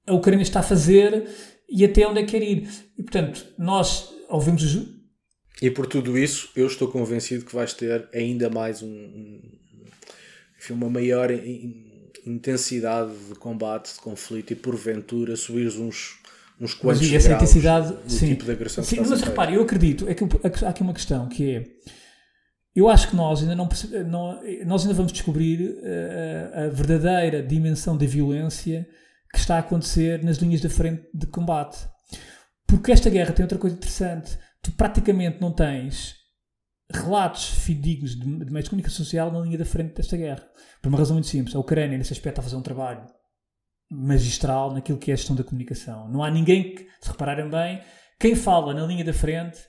[0.05, 1.25] a Ucrânia está a fazer
[1.69, 2.67] e até onde é que quer ir.
[2.97, 4.85] E, portanto, nós ouvimos os...
[5.61, 9.41] E por tudo isso, eu estou convencido que vais ter ainda mais um, um
[10.59, 11.29] enfim, uma maior
[12.25, 16.26] intensidade de combate, de conflito e porventura subires uns
[16.59, 18.29] uns quantos mas, essa intensidade, sim.
[18.29, 21.55] tipo de agressão sim, Mas repare, eu acredito, é que há aqui uma questão que
[21.55, 21.63] é
[22.77, 23.67] eu acho que nós ainda não,
[24.07, 28.87] não nós ainda vamos descobrir a, eh, a verdadeira dimensão da violência
[29.33, 31.89] que está a acontecer nas linhas da frente de combate.
[32.67, 34.37] Porque esta guerra tem outra coisa interessante.
[34.61, 36.13] Tu praticamente não tens
[36.91, 40.47] relatos fidedignos de, de meios de comunicação social na linha da frente desta guerra.
[40.79, 41.55] Por uma razão muito simples.
[41.55, 43.03] A Ucrânia, nesse aspecto, está a fazer um trabalho
[43.89, 46.09] magistral naquilo que é a gestão da comunicação.
[46.09, 47.81] Não há ninguém que, se repararem bem,
[48.19, 49.59] quem fala na linha da frente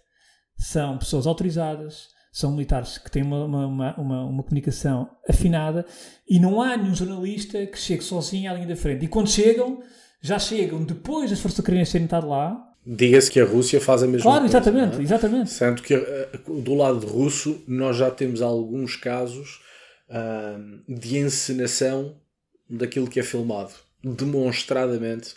[0.56, 5.86] são pessoas autorizadas, são militares que têm uma, uma, uma, uma, comunicação afinada
[6.28, 9.04] e não há nenhum jornalista que chegue sozinho à linha da frente.
[9.04, 9.82] E quando chegam,
[10.20, 12.64] já chegam depois das forças ucranianas terem estado lá.
[12.84, 14.60] Diga-se que a Rússia faz a mesma claro, coisa.
[14.60, 15.02] Claro, exatamente, é?
[15.02, 15.50] exatamente.
[15.50, 16.28] Sendo que eh,
[16.62, 19.60] do lado russo nós já temos alguns casos
[20.08, 22.16] uh, de encenação
[22.68, 25.34] daquilo que é filmado demonstradamente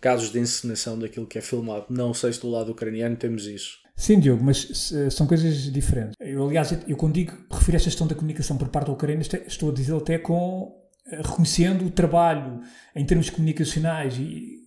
[0.00, 1.86] casos de encenação daquilo que é filmado.
[1.90, 3.78] Não sei se do lado ucraniano temos isso.
[3.94, 6.14] Sim, Diogo, mas são coisas diferentes.
[6.18, 9.70] Eu, aliás, eu quando digo, refiro esta questão da comunicação por parte da Ucrânia, estou
[9.70, 10.74] a dizer até com
[11.06, 12.62] eh, reconhecendo o trabalho
[12.96, 14.58] em termos comunicacionais e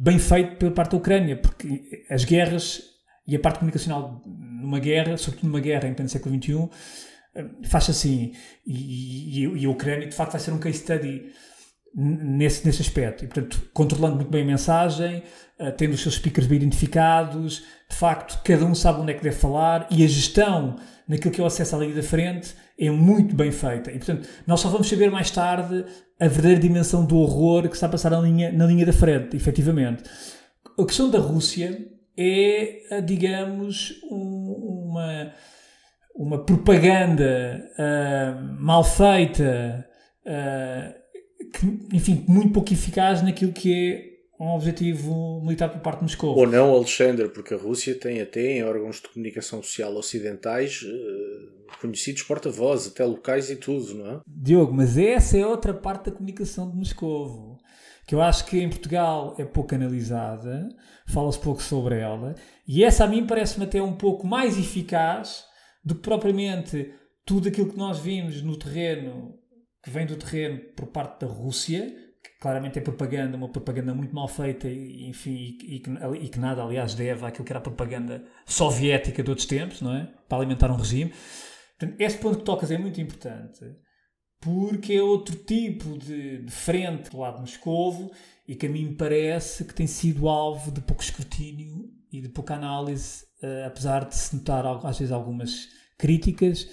[0.00, 2.82] bem feito pela parte da Ucrânia, porque as guerras
[3.26, 6.68] e a parte comunicacional numa guerra, sobretudo numa guerra em pleno século XXI,
[7.34, 8.32] eh, faz assim.
[8.66, 11.32] E, e, e a Ucrânia, de facto, vai ser um case study
[11.96, 13.24] nesse, nesse aspecto.
[13.24, 15.22] E, portanto, controlando muito bem a mensagem,
[15.58, 19.22] uh, tendo os seus speakers bem identificados, de facto, cada um sabe onde é que
[19.22, 20.76] deve falar e a gestão
[21.08, 23.90] naquilo que é o acesso à linha da frente é muito bem feita.
[23.90, 25.86] E, portanto, nós só vamos saber mais tarde
[26.20, 29.34] a verdadeira dimensão do horror que está a passar na linha, na linha da frente,
[29.34, 30.04] efetivamente.
[30.78, 35.32] A questão da Rússia é, eh, digamos, um, uma,
[36.14, 39.86] uma propaganda uh, mal feita.
[40.26, 41.05] Uh,
[41.92, 46.36] enfim, muito pouco eficaz naquilo que é um objetivo militar por parte de Moscou.
[46.36, 51.78] Ou não, Alexandre, porque a Rússia tem até em órgãos de comunicação social ocidentais uh,
[51.80, 54.20] conhecidos porta-vozes, até locais e tudo, não é?
[54.26, 57.56] Diogo, mas essa é outra parte da comunicação de Moscou
[58.06, 60.68] que eu acho que em Portugal é pouco analisada,
[61.06, 65.44] fala-se pouco sobre ela, e essa a mim parece-me até um pouco mais eficaz
[65.84, 66.92] do que propriamente
[67.24, 69.34] tudo aquilo que nós vimos no terreno
[69.86, 74.12] que vem do terreno por parte da Rússia, que claramente é propaganda, uma propaganda muito
[74.12, 75.90] mal feita e, enfim, e, e, que,
[76.22, 79.94] e que nada, aliás, deve àquilo que era a propaganda soviética de outros tempos, não
[79.94, 80.12] é?
[80.28, 81.12] Para alimentar um regime.
[81.78, 83.64] Portanto, esse ponto que tocas é muito importante
[84.40, 88.10] porque é outro tipo de, de frente do lado de Moscovo
[88.46, 92.56] e que a mim parece que tem sido alvo de pouco escrutínio e de pouca
[92.56, 96.68] análise, uh, apesar de se notar às vezes algumas críticas.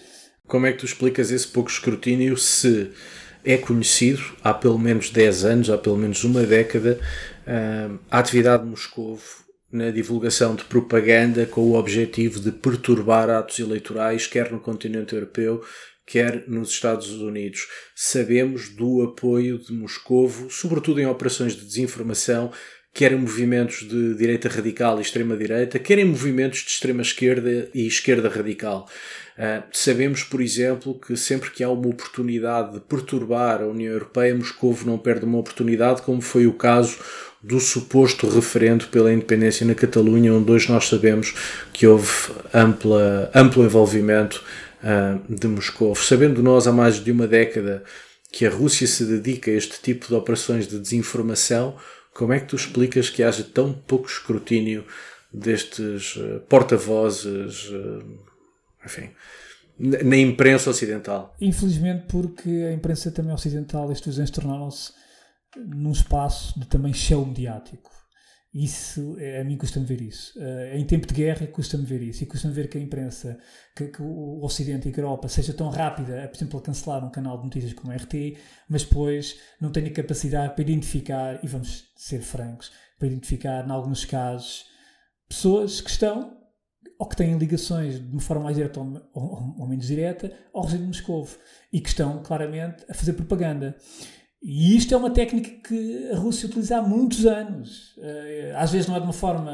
[0.48, 2.92] Como é que tu explicas esse pouco escrutínio se
[3.46, 7.00] é conhecido há pelo menos 10 anos, há pelo menos uma década,
[7.48, 9.24] uh, a atividade de Moscovo
[9.72, 15.64] na divulgação de propaganda com o objetivo de perturbar atos eleitorais, quer no continente europeu,
[16.06, 17.68] quer nos Estados Unidos.
[17.96, 22.52] Sabemos do apoio de Moscovo, sobretudo em operações de desinformação,
[22.94, 28.30] quer em movimentos de direita radical e extrema-direita, quer em movimentos de extrema-esquerda e esquerda
[28.30, 28.88] radical.
[29.38, 34.36] Uh, sabemos, por exemplo, que sempre que há uma oportunidade de perturbar a União Europeia,
[34.36, 36.98] Moscovo não perde uma oportunidade, como foi o caso
[37.42, 41.34] do suposto referendo pela independência na Catalunha, onde hoje nós sabemos
[41.74, 42.10] que houve
[42.54, 44.44] ampla, amplo envolvimento
[44.82, 45.94] uh, de Moscou.
[45.96, 47.84] Sabendo nós há mais de uma década
[48.32, 51.76] que a Rússia se dedica a este tipo de operações de desinformação,
[52.14, 54.86] como é que tu explicas que haja tão pouco escrutínio
[55.34, 58.04] destes uh, porta-vozes, uh,
[58.86, 59.10] enfim,
[59.78, 61.36] na imprensa ocidental?
[61.42, 64.92] Infelizmente, porque a imprensa também ocidental, estes anos tornaram-se
[65.58, 67.92] num espaço de também show mediático.
[68.54, 70.38] Isso, é, a mim custa-me ver isso.
[70.38, 72.24] Uh, em tempo de guerra, custa-me ver isso.
[72.24, 73.40] E custa-me ver que a imprensa,
[73.76, 77.10] que, que, o Ocidente e a Europa seja tão rápida, por exemplo, a cancelar um
[77.10, 78.38] canal de notícias como a RT,
[78.70, 84.06] mas depois não tenha capacidade para identificar, e vamos ser francos, para identificar, em alguns
[84.06, 84.66] casos,
[85.28, 86.38] pessoas que estão
[87.04, 90.64] ou que têm ligações de uma forma mais direta ou, ou, ou menos direta ao
[90.64, 91.28] regime de Moscou
[91.72, 93.76] e que estão claramente a fazer propaganda.
[94.42, 97.94] E isto é uma técnica que a Rússia utiliza há muitos anos.
[97.98, 99.52] Eh, às vezes não é de uma forma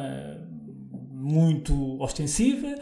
[1.11, 2.75] muito ostensiva,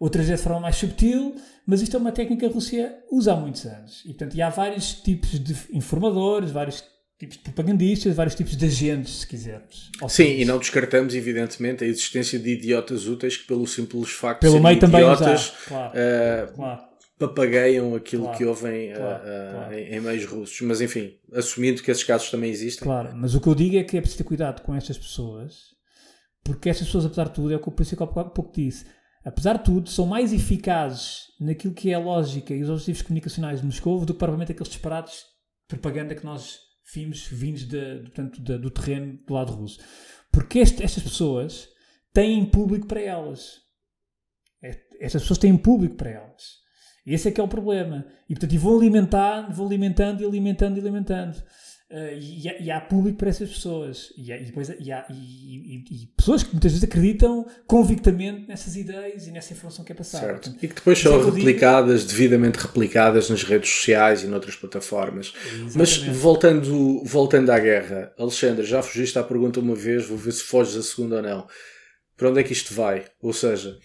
[0.00, 1.34] outras vezes de forma mais subtil,
[1.66, 4.00] mas isto é uma técnica que a Rússia usa há muitos anos.
[4.06, 6.82] E, portanto, e há vários tipos de informadores, vários
[7.18, 9.90] tipos de propagandistas, vários tipos de agentes, se quisermos.
[10.08, 14.60] Sim, e não descartamos, evidentemente, a existência de idiotas úteis que, pelo simples facto pelo
[14.60, 15.66] de serem meio idiotas, também.
[15.68, 19.72] Claro, uh, claro papagaiam aquilo claro, que ouvem uh.
[19.72, 20.60] Em, em, meios russos.
[20.62, 22.84] Mas enfim, assumindo que esses casos também existem.
[22.84, 25.74] Claro, mas o que eu digo é que é preciso ter cuidado com estas pessoas,
[26.42, 28.84] porque estas pessoas, apesar de tudo, é o que o há pouco disse,
[29.24, 33.60] apesar de tudo, são mais eficazes naquilo que é a lógica e os objetivos comunicacionais
[33.60, 36.58] de Moscou do que provavelmente aqueles disparados de propaganda que nós
[36.92, 39.80] vimos vindos de, portanto, de, do terreno do lado russo.
[40.30, 41.68] Porque este, estas pessoas
[42.12, 43.62] têm público para elas.
[45.00, 46.64] Estas pessoas têm público para elas.
[47.06, 48.06] Esse é que é o problema.
[48.28, 51.42] E portanto, e vão alimentando, vão alimentando e alimentando e alimentando.
[51.90, 54.12] Uh, e, e, há público para essas pessoas.
[54.16, 59.26] E, há, e depois, e, há, e, pessoas que muitas vezes acreditam convictamente nessas ideias
[59.26, 60.26] e nessa informação que é passada.
[60.26, 60.40] Certo.
[60.40, 62.12] Portanto, e que depois são replicadas, digo...
[62.12, 65.34] devidamente replicadas nas redes sociais e noutras plataformas.
[65.44, 65.78] Exatamente.
[65.78, 70.42] Mas voltando, voltando à guerra, Alexandre, já fugiste à pergunta uma vez, vou ver se
[70.42, 71.46] foges a segunda ou não.
[72.16, 73.04] Para onde é que isto vai?
[73.20, 73.76] Ou seja,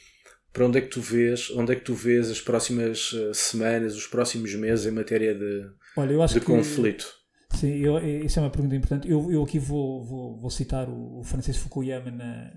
[0.53, 3.95] para onde é que tu vês, onde é que tu vês as próximas eh, semanas,
[3.95, 5.65] os próximos meses em matéria de,
[5.97, 7.18] Olha, de conflito?
[7.51, 9.09] Sim, eu, isso é uma pergunta importante.
[9.09, 12.51] Eu, eu aqui vou, vou, vou citar o, o Francisco Fukuyama na,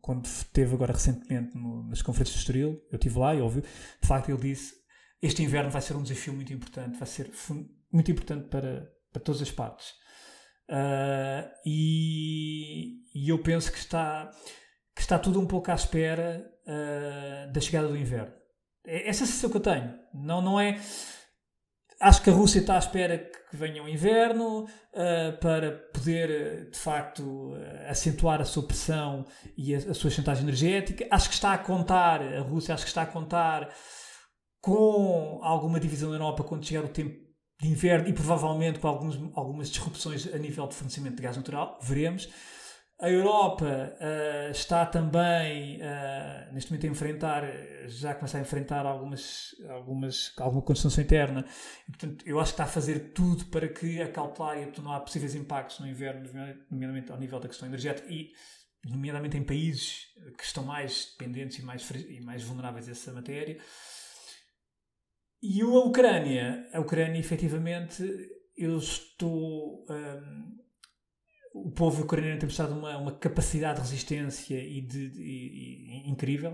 [0.00, 4.06] quando esteve agora recentemente no, nas conferências de Estoril, eu estive lá e ouvi, de
[4.06, 4.78] facto ele disse
[5.20, 7.30] este inverno vai ser um desafio muito importante, vai ser
[7.92, 9.90] muito importante para, para todas as partes.
[10.70, 14.30] Uh, e, e eu penso que está
[14.94, 18.32] que está tudo um pouco à espera uh, da chegada do inverno.
[18.84, 19.94] É essa é a sensação que eu tenho.
[20.12, 20.80] Não, não é.
[22.00, 26.78] Acho que a Rússia está à espera que venha o inverno uh, para poder, de
[26.78, 27.54] facto,
[27.88, 29.26] acentuar a sua pressão
[29.56, 31.06] e a, a sua chantagem energética.
[31.10, 33.68] Acho que está a contar, a Rússia acho que está a contar
[34.60, 37.16] com alguma divisão da Europa quando chegar o tempo
[37.60, 41.78] de inverno e provavelmente com alguns, algumas disrupções a nível de fornecimento de gás natural.
[41.82, 42.28] Veremos.
[43.00, 47.44] A Europa uh, está também, uh, neste momento, a enfrentar,
[47.86, 51.44] já começa a enfrentar algumas, algumas, alguma condição interna.
[51.86, 55.36] E, portanto, eu acho que está a fazer tudo para que acautelar e atenuar possíveis
[55.36, 56.28] impactos no inverno,
[56.68, 58.32] nomeadamente ao nível da questão energética e,
[58.84, 63.58] nomeadamente, em países que estão mais dependentes e mais, e mais vulneráveis a essa matéria.
[65.40, 68.02] E a Ucrânia, a Ucrânia, efetivamente,
[68.56, 69.86] eu estou.
[69.88, 70.67] Um, ehm,
[71.54, 76.52] o povo ucraniano tem mostrado uma, uma capacidade de resistência e de, de, incrível.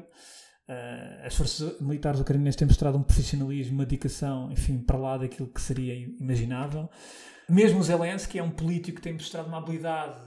[0.69, 5.49] Uh, as forças militares ucranianas têm mostrado um profissionalismo, uma dedicação, enfim, para lá daquilo
[5.49, 6.89] que seria imaginável.
[7.49, 10.19] Mesmo o Zelensky é um político que tem mostrado uma habilidade,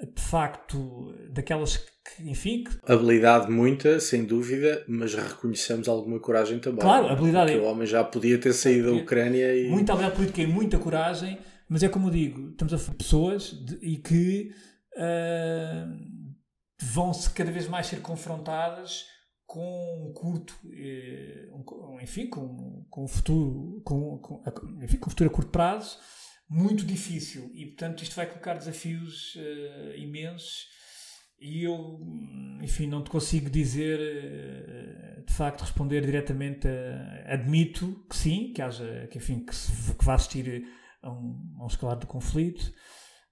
[0.00, 2.64] de facto, daquelas que, enfim...
[2.64, 2.92] Que...
[2.92, 6.80] Habilidade muita, sem dúvida, mas reconhecemos alguma coragem também.
[6.80, 7.52] Claro, habilidade...
[7.52, 7.68] Porque é...
[7.68, 9.68] o homem já podia ter saído da Ucrânia e...
[9.68, 11.38] Muita habilidade política e muita coragem,
[11.74, 14.52] mas é como eu digo, estamos a falar de pessoas de, e que
[14.94, 15.90] uh,
[16.80, 19.04] vão-se cada vez mais ser confrontadas
[19.44, 24.44] com um curto, eh, um, enfim, com, com futuro, com, com,
[24.84, 25.98] enfim, com um futuro a curto prazo,
[26.48, 27.50] muito difícil.
[27.52, 30.68] E, portanto, isto vai colocar desafios uh, imensos
[31.40, 31.98] e eu,
[32.62, 36.68] enfim, não te consigo dizer, uh, de facto, responder diretamente.
[36.68, 40.64] A, admito que sim, que haja, que, enfim, que, se, que vá assistir
[41.04, 42.72] a um, a um escalar do conflito,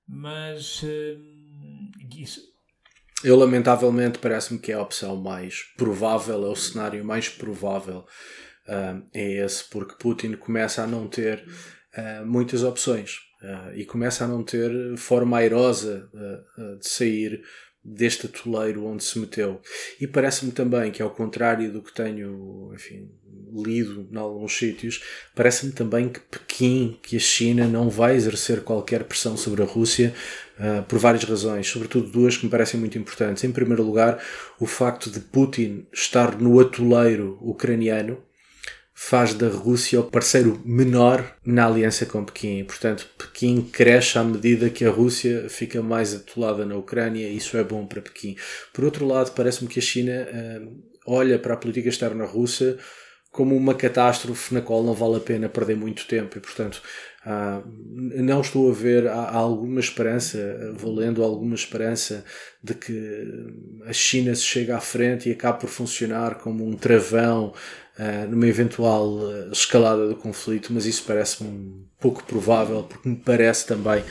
[0.06, 0.88] mas uh,
[2.16, 2.40] isso,
[3.24, 8.04] eu, lamentavelmente, parece-me que é a opção mais provável, é o cenário mais provável.
[8.66, 11.44] Uh, é esse, porque Putin começa a não ter
[11.96, 13.18] uh, muitas opções
[13.74, 16.08] e começa a não ter forma airosa
[16.78, 17.42] de sair
[17.84, 19.60] deste atoleiro onde se meteu.
[20.00, 23.10] E parece-me também que, ao contrário do que tenho enfim,
[23.54, 25.02] lido em alguns sítios,
[25.34, 30.14] parece-me também que Pequim, que a China não vai exercer qualquer pressão sobre a Rússia
[30.58, 33.44] uh, por várias razões, sobretudo duas que me parecem muito importantes.
[33.44, 34.22] Em primeiro lugar,
[34.58, 38.18] o facto de Putin estar no atoleiro ucraniano
[38.94, 42.62] faz da Rússia o parceiro menor na aliança com Pequim.
[42.64, 47.56] Portanto, Pequim cresce à medida que a Rússia fica mais atolada na Ucrânia e isso
[47.56, 48.36] é bom para Pequim.
[48.72, 52.78] Por outro lado, parece-me que a China uh, olha para a política externa russa
[53.32, 56.82] como uma catástrofe na qual não vale a pena perder muito tempo e, portanto,
[57.26, 57.62] uh,
[57.96, 62.24] não estou a ver há, há alguma esperança, vou lendo alguma esperança
[62.62, 63.54] de que
[63.86, 67.52] a China se chegue à frente e acabe por funcionar como um travão
[67.98, 73.66] uh, numa eventual uh, escalada do conflito, mas isso parece-me pouco provável, porque me parece
[73.66, 74.02] também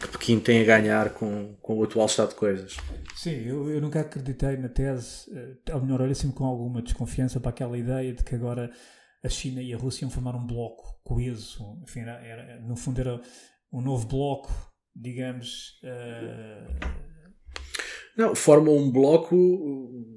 [0.00, 2.76] que Pequim tem a ganhar com, com o atual estado de coisas.
[3.14, 7.40] Sim, eu, eu nunca acreditei na tese, uh, ou melhor, olha sempre com alguma desconfiança
[7.40, 8.70] para aquela ideia de que agora
[9.24, 13.00] a China e a Rússia iam formar um bloco coeso, enfim, era, era, no fundo
[13.00, 13.20] era
[13.72, 14.52] um novo bloco,
[14.94, 15.80] digamos.
[15.82, 17.04] Uh,
[18.16, 19.34] não, forma um bloco,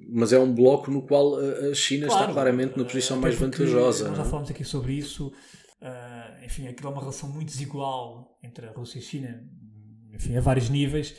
[0.09, 4.09] mas é um bloco no qual a China claro, está claramente na posição mais vantajosa.
[4.09, 4.27] Nós já é?
[4.27, 5.29] falamos aqui sobre isso.
[5.81, 9.43] Uh, enfim, aquilo é uma relação muito desigual entre a Rússia e a China,
[10.13, 11.15] enfim, a vários níveis.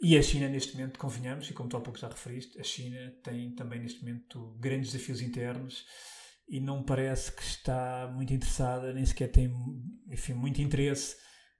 [0.00, 3.12] E a China, neste momento, convenhamos, e como tu há pouco já referiste, a China
[3.24, 5.84] tem também neste momento grandes desafios internos
[6.50, 9.52] e não parece que está muito interessada, nem sequer tem
[10.10, 11.16] enfim, muito interesse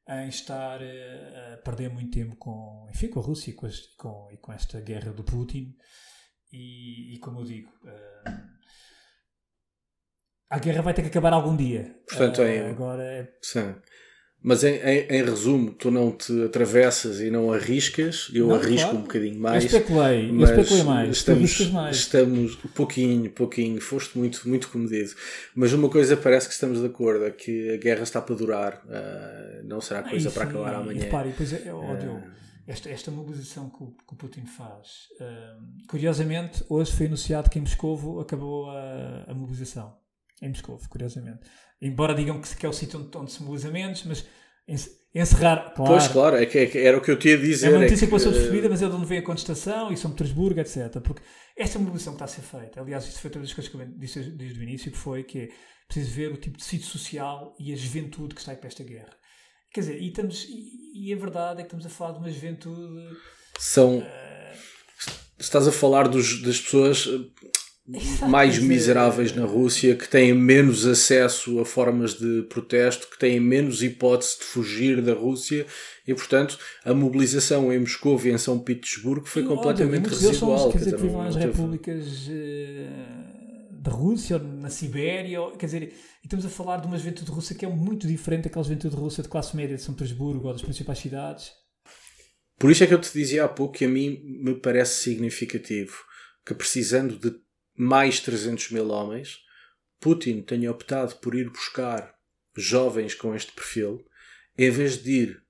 [0.09, 4.29] em estar eh, a perder muito tempo com, enfim, com a Rússia e com, com,
[4.33, 5.77] e com esta guerra do Putin.
[6.53, 8.51] E, e como eu digo, uh,
[10.51, 12.03] a guerra vai ter que acabar algum dia.
[12.09, 13.33] Portanto, uh, em, agora é...
[13.41, 13.73] sim.
[14.43, 18.89] Mas em, em, em, resumo, tu não te atravessas e não arriscas, eu não, arrisco
[18.89, 18.97] claro.
[18.97, 19.65] um bocadinho mais.
[19.65, 21.17] Eu especulei, mas eu especulei mais.
[21.17, 21.97] Estamos, mais.
[21.97, 25.11] estamos pouquinho, pouquinho, foste muito, muito comedido.
[25.55, 28.83] Mas uma coisa parece que estamos de acordo, é que a guerra está para durar,
[28.87, 31.01] uh, não será coisa ah, para acabar amanhã.
[31.01, 32.23] E repare, pois é, ódio, uh,
[32.67, 35.09] esta, esta mobilização que o, que o Putin faz.
[35.21, 40.01] Uh, curiosamente, hoje foi anunciado que em Moscovo acabou a, a mobilização.
[40.41, 41.41] Em Moscovo, curiosamente.
[41.81, 44.27] Embora digam que, é o sítio onde, onde se mobiliza menos, mas
[45.15, 45.73] encerrar.
[45.75, 47.67] Claro, pois, claro, é que, é que, era o que eu tinha a dizer.
[47.67, 49.93] É uma notícia é que, que passou despercebida, mas é de onde vem a contestação
[49.93, 51.01] e São Petersburgo, etc.
[51.03, 51.23] Porque
[51.57, 53.87] esta mobilização que está a ser feita, aliás, isto foi todas as coisas que eu
[53.99, 55.49] disse desde o início, que foi que é
[55.89, 58.85] preciso ver o tipo de sítio social e a juventude que está aí para esta
[58.85, 59.17] guerra.
[59.73, 62.31] Quer dizer, e, estamos, e, e a verdade é que estamos a falar de uma
[62.31, 63.17] juventude.
[63.59, 63.99] São.
[63.99, 64.05] Uh,
[65.39, 67.09] estás a falar dos, das pessoas
[68.29, 73.83] mais miseráveis na Rússia, que têm menos acesso a formas de protesto, que têm menos
[73.83, 75.67] hipótese de fugir da Rússia
[76.07, 80.71] e, portanto, a mobilização em Moscou e em São Petersburgo foi completamente olha, residual.
[80.71, 85.83] Quer dizer, que vivem nas repúblicas uh, da Rússia, ou na Sibéria, ou, quer dizer,
[85.83, 85.93] e
[86.25, 89.29] estamos a falar de uma juventude russa que é muito diferente daquela juventude russa de
[89.29, 91.51] classe média de São Petersburgo ou das principais cidades.
[92.59, 95.95] Por isso é que eu te dizia há pouco que a mim me parece significativo
[96.45, 97.35] que precisando de
[97.81, 99.39] mais 300 mil homens,
[99.99, 102.15] Putin tenha optado por ir buscar
[102.55, 104.05] jovens com este perfil,
[104.59, 105.43] em vez de ir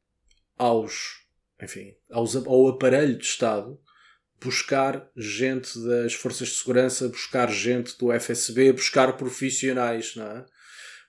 [0.57, 1.27] aos,
[1.61, 3.81] enfim, aos, ao aparelho de Estado,
[4.41, 10.47] buscar gente das forças de segurança, buscar gente do FSB, buscar profissionais, não é?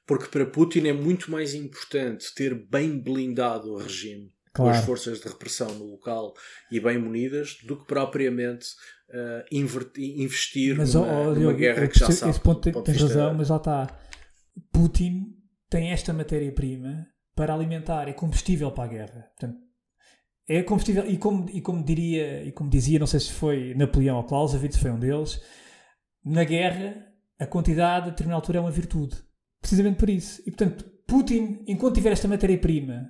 [0.07, 4.71] Porque para Putin é muito mais importante ter bem blindado o regime claro.
[4.71, 6.33] com as forças de repressão no local
[6.71, 8.69] e bem munidas do que propriamente
[9.11, 12.31] uh, investir mas, numa, oh, numa Diogo, guerra que já esse sabe.
[12.31, 13.99] Esse ponto tem, tens razão, mas lá está.
[14.71, 15.27] Putin
[15.69, 19.27] tem esta matéria-prima para alimentar, é combustível para a guerra.
[19.37, 19.59] Portanto,
[20.47, 24.17] é combustível, e como, e como diria, e como dizia, não sei se foi Napoleão
[24.17, 25.39] ou Clausewitz, foi um deles,
[26.25, 27.07] na guerra
[27.39, 29.15] a quantidade a determinada altura é uma virtude.
[29.59, 30.41] Precisamente por isso.
[30.41, 33.07] E portanto, Putin, enquanto tiver esta matéria-prima.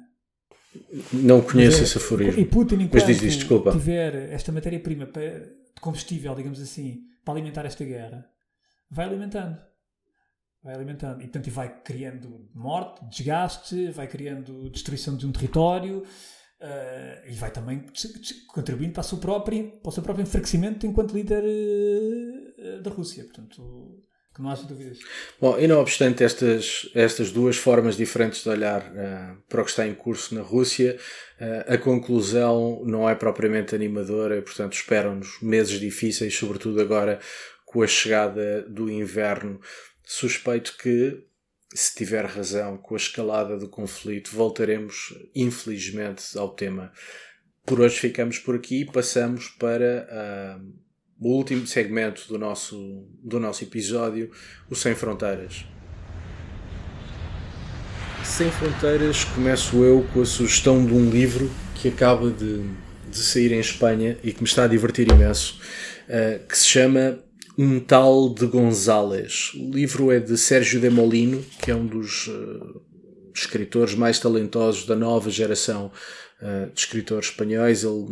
[1.12, 2.40] Não conheço esse aforismo.
[2.40, 7.84] E Putin, enquanto diz, diz, tiver esta matéria-prima de combustível, digamos assim, para alimentar esta
[7.84, 8.30] guerra,
[8.90, 9.58] vai alimentando.
[10.64, 11.22] Vai alimentando.
[11.22, 16.04] E portanto, vai criando morte, desgaste, vai criando destruição de um território.
[16.62, 17.84] Uh, e vai também
[18.48, 23.24] contribuindo para, a sua própria, para o seu próprio enfraquecimento enquanto líder uh, da Rússia.
[23.24, 25.00] Portanto, que não haja dúvidas.
[25.40, 29.72] Bom, e não obstante estas, estas duas formas diferentes de olhar uh, para o que
[29.72, 30.98] está em curso na Rússia,
[31.40, 37.20] uh, a conclusão não é propriamente animadora e, portanto, esperam-nos meses difíceis, sobretudo agora
[37.66, 39.60] com a chegada do inverno.
[40.04, 41.24] Suspeito que,
[41.74, 46.92] se tiver razão, com a escalada do conflito, voltaremos, infelizmente, ao tema.
[47.66, 50.08] Por hoje ficamos por aqui e passamos para.
[50.60, 50.91] Uh,
[51.22, 54.32] o último segmento do nosso, do nosso episódio,
[54.68, 55.64] o Sem Fronteiras.
[58.24, 62.64] Sem Fronteiras começo eu com a sugestão de um livro que acaba de,
[63.08, 65.60] de sair em Espanha e que me está a divertir imenso,
[66.10, 67.20] uh, que se chama
[67.56, 69.52] Um Tal de González.
[69.54, 72.82] O livro é de Sérgio de Molino, que é um dos uh,
[73.32, 75.92] escritores mais talentosos da nova geração
[76.42, 77.84] uh, de escritores espanhóis.
[77.84, 78.08] Ele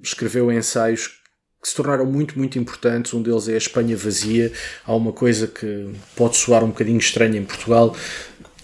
[0.00, 1.21] escreveu ensaios
[1.62, 3.14] que se tornaram muito, muito importantes.
[3.14, 4.52] Um deles é a Espanha Vazia.
[4.84, 7.96] Há uma coisa que pode soar um bocadinho estranha em Portugal,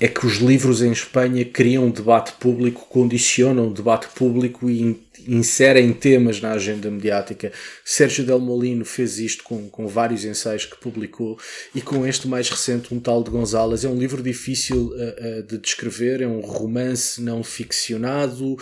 [0.00, 5.00] é que os livros em Espanha criam um debate público, condicionam o debate público e
[5.28, 7.52] inserem temas na agenda mediática.
[7.84, 11.38] Sérgio Del Molino fez isto com, com vários ensaios que publicou
[11.74, 13.84] e com este mais recente, um tal de Gonzalez.
[13.84, 18.56] É um livro difícil uh, uh, de descrever, é um romance não ficcionado,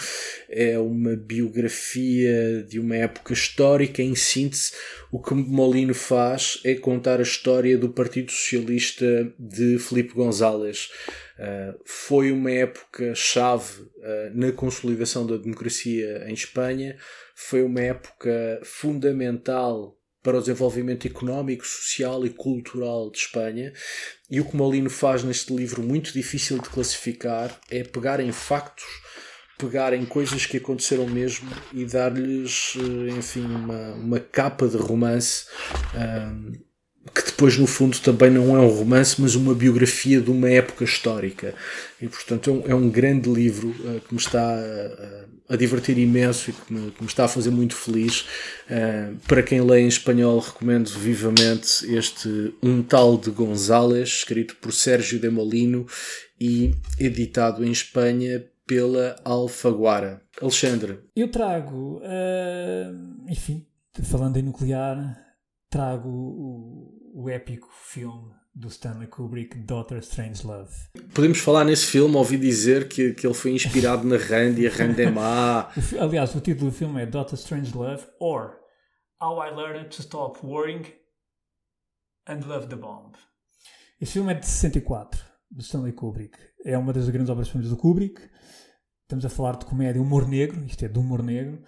[0.48, 4.02] é uma biografia de uma época histórica.
[4.02, 4.72] Em síntese,
[5.12, 10.90] o que Molino faz é contar a história do Partido Socialista de Felipe González.
[11.38, 16.96] Uh, foi uma época chave uh, na consolidação da democracia em Espanha,
[17.34, 23.72] foi uma época fundamental para o desenvolvimento económico, social e cultural de Espanha.
[24.28, 28.84] E o que Molino faz neste livro, muito difícil de classificar, é pegar em factos,
[29.56, 35.46] pegar em coisas que aconteceram mesmo e dar-lhes, eh, enfim, uma, uma capa de romance
[37.14, 40.84] que depois no fundo também não é um romance, mas uma biografia de uma época
[40.84, 41.54] histórica.
[42.00, 45.98] E portanto é um, é um grande livro uh, que me está uh, a divertir
[45.98, 48.26] imenso e que me, que me, está a fazer muito feliz.
[48.68, 54.72] Uh, para quem lê em espanhol, recomendo vivamente este Um Tal de González, escrito por
[54.72, 55.86] Sérgio de Molino
[56.40, 60.22] e editado em Espanha pela Alfaguara.
[60.40, 60.98] Alexandre.
[61.14, 62.02] Eu trago,
[63.28, 63.64] enfim,
[64.02, 65.16] falando em nuclear,
[65.70, 70.70] trago o o épico filme do Stanley Kubrick, Daughter Strange Love.
[71.14, 74.70] Podemos falar nesse filme, ouvi dizer que, que ele foi inspirado na Rand e a
[74.70, 75.70] Rand é má.
[75.98, 78.58] Aliás, o título do filme é Daughter Strange Love or
[79.18, 80.84] How I Learned to Stop Worrying
[82.28, 83.12] and Love the Bomb.
[83.98, 85.18] Esse filme é de 64,
[85.50, 86.36] do Stanley Kubrick.
[86.66, 88.20] É uma das grandes obras-primas do Kubrick.
[89.04, 91.62] Estamos a falar de comédia, humor negro, isto é, de humor negro.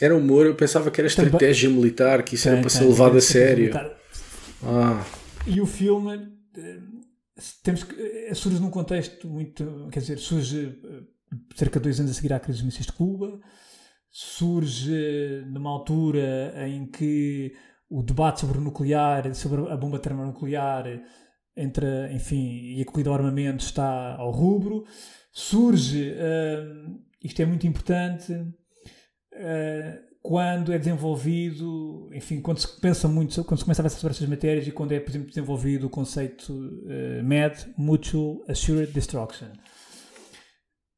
[0.00, 2.80] Era humor, eu pensava que era estratégia Também, militar, que isso tem, era para tem,
[2.80, 3.72] ser levado a sério.
[4.62, 5.04] Ah.
[5.46, 6.80] E o filme eh,
[7.62, 9.88] temos que, eh, surge num contexto muito.
[9.92, 11.02] Quer dizer, surge eh,
[11.54, 13.40] cerca de dois anos a seguir à crise dos mísseis de Cuba,
[14.10, 17.52] surge numa altura em que
[17.88, 21.02] o debate sobre o nuclear, sobre a bomba termonuclear,
[21.56, 24.84] entre, enfim, e a corrida ao armamento está ao rubro.
[25.30, 26.14] Surge,
[27.22, 28.32] isto é muito importante,
[29.34, 34.16] uh, quando é desenvolvido, enfim, quando se pensa muito, quando se começa a pensar sobre
[34.16, 39.48] essas matérias e quando é, por exemplo, desenvolvido o conceito uh, MAD, Mutual Assured Destruction.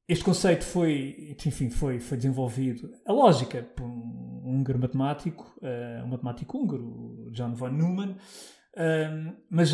[0.09, 6.09] Este conceito foi, enfim, foi, foi desenvolvido, a lógica, por um húngaro matemático, uh, um
[6.09, 9.73] matemático húngaro, John von Neumann, uh, mas,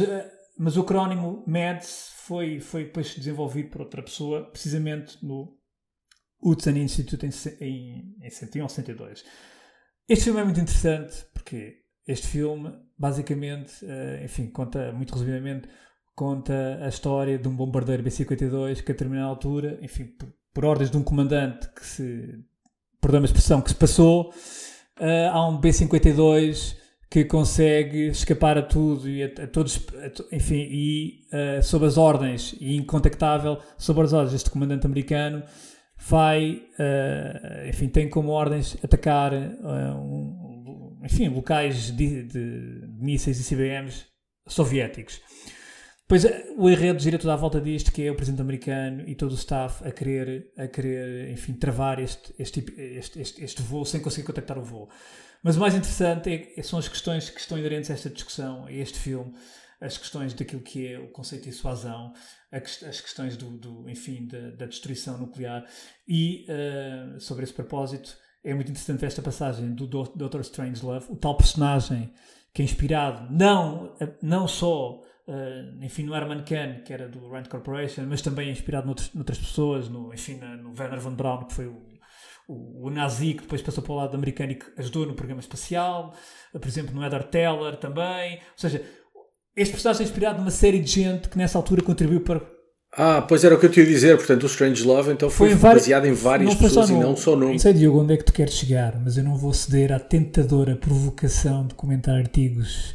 [0.58, 5.60] mas o acrónimo MADS foi, foi depois desenvolvido por outra pessoa, precisamente no
[6.42, 7.30] Hudson Institute em,
[7.60, 9.24] em, em 61 ou 62.
[10.08, 11.76] Este filme é muito interessante porque
[12.06, 15.68] este filme, basicamente, uh, enfim, conta, muito resumidamente,
[16.14, 20.90] conta a história de um bombardeiro B-52 que a determinada altura, enfim, por, por ordens
[20.90, 22.44] de um comandante que se,
[23.00, 24.32] perdão a expressão, que se passou,
[25.30, 26.76] há um B-52
[27.12, 31.98] que consegue escapar a tudo e a, a todos, a, enfim, e uh, sob as
[31.98, 35.42] ordens, e incontactável, sob as ordens deste comandante americano,
[36.08, 43.54] vai, uh, enfim, tem como ordens atacar, uh, um, enfim, locais de, de, mísseis e
[43.54, 44.06] CBMs
[44.46, 45.20] soviéticos.
[46.08, 46.24] Pois
[46.58, 49.36] o enredo gira toda à volta disto, que é o presidente americano e todo o
[49.36, 54.26] staff a querer, a querer enfim, travar este, este, este, este, este voo sem conseguir
[54.26, 54.90] contactar o voo.
[55.42, 58.72] Mas o mais interessante é, são as questões que estão inerentes a esta discussão, a
[58.72, 59.32] este filme,
[59.82, 62.14] as questões daquilo que é o conceito de dissuasão,
[62.50, 65.66] as questões do, do enfim, da, da, destruição nuclear
[66.06, 70.40] e uh, sobre esse propósito é muito interessante esta passagem do Dr.
[70.40, 72.12] Strangelove, o tal personagem
[72.52, 77.44] que é inspirado não, não só uh, enfim, no Herman Kahn, que era do Rand
[77.48, 81.54] Corporation, mas também é inspirado noutros, noutras pessoas, no, enfim, no Werner von Braun, que
[81.54, 81.82] foi o,
[82.48, 85.40] o, o, nazi que depois passou para o lado americano e que ajudou no programa
[85.40, 86.14] espacial,
[86.52, 88.36] por exemplo, no Edward Teller também.
[88.36, 88.84] Ou seja,
[89.56, 92.40] este personagem é inspirado numa série de gente que nessa altura contribuiu para
[92.94, 95.56] ah, pois era o que eu te ia dizer, portanto o Strange Love então foi,
[95.56, 97.52] foi em baseado em várias pessoas e não só num.
[97.52, 99.98] Não sei, Diogo, onde é que tu queres chegar, mas eu não vou ceder à
[99.98, 102.94] tentadora provocação de comentar artigos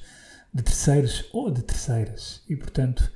[0.53, 2.43] de terceiros ou de terceiras.
[2.47, 3.11] E, portanto,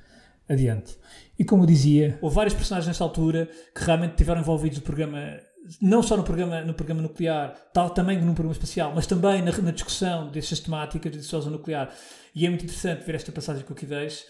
[0.50, 0.98] adiante.
[1.38, 5.40] E como eu dizia, houve vários personagens nesta altura que realmente estiveram envolvidos no programa,
[5.82, 9.52] não só no programa, no programa nuclear, tal também no programa espacial, mas também na,
[9.52, 11.94] na discussão destas temáticas de dissuasão nuclear.
[12.34, 14.26] E é muito interessante ver esta passagem que eu aqui deixo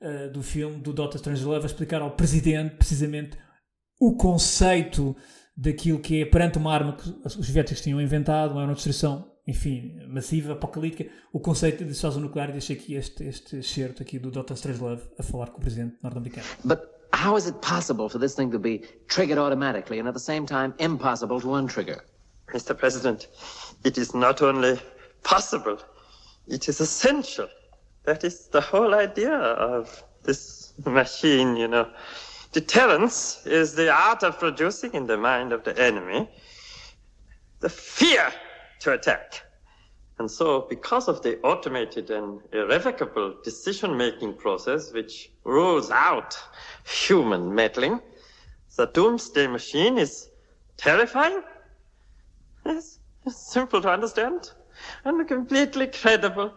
[0.00, 1.16] uh, do filme do Dr.
[1.16, 3.36] Strangelove a explicar ao presidente precisamente
[4.00, 5.16] o conceito
[5.56, 9.36] daquilo que é perante uma arma que os soviéticos tinham inventado, uma arma de destruição
[9.46, 14.18] enfim, massiva, apocalíptica, o conceito de dissuasão nuclear e deixei aqui este, este excerto aqui
[14.18, 14.54] do Dr.
[14.54, 16.46] Strangelove a falar com o presidente norte-americano.
[16.64, 16.80] But
[17.16, 20.44] how is it possible for this thing to be triggered automatically and at the same
[20.44, 22.00] time impossible to untrigger?
[22.48, 22.76] Mr.
[22.76, 23.26] President,
[23.84, 24.78] it is not only
[25.22, 25.78] possible,
[26.46, 27.48] it is essential.
[28.04, 31.90] That is the whole idea of this machine, you know.
[32.52, 36.28] Deterrence is the art of producing in the mind of the enemy
[37.60, 38.32] the fear
[38.80, 39.42] to attack.
[40.18, 46.34] And so, because of the automated and irrevocable decision making process, which rules out
[46.84, 48.00] human meddling,
[48.76, 50.30] the doomsday machine is
[50.78, 51.42] terrifying.
[52.64, 52.98] It's,
[53.28, 54.52] simple to understand
[55.04, 56.52] and completely credible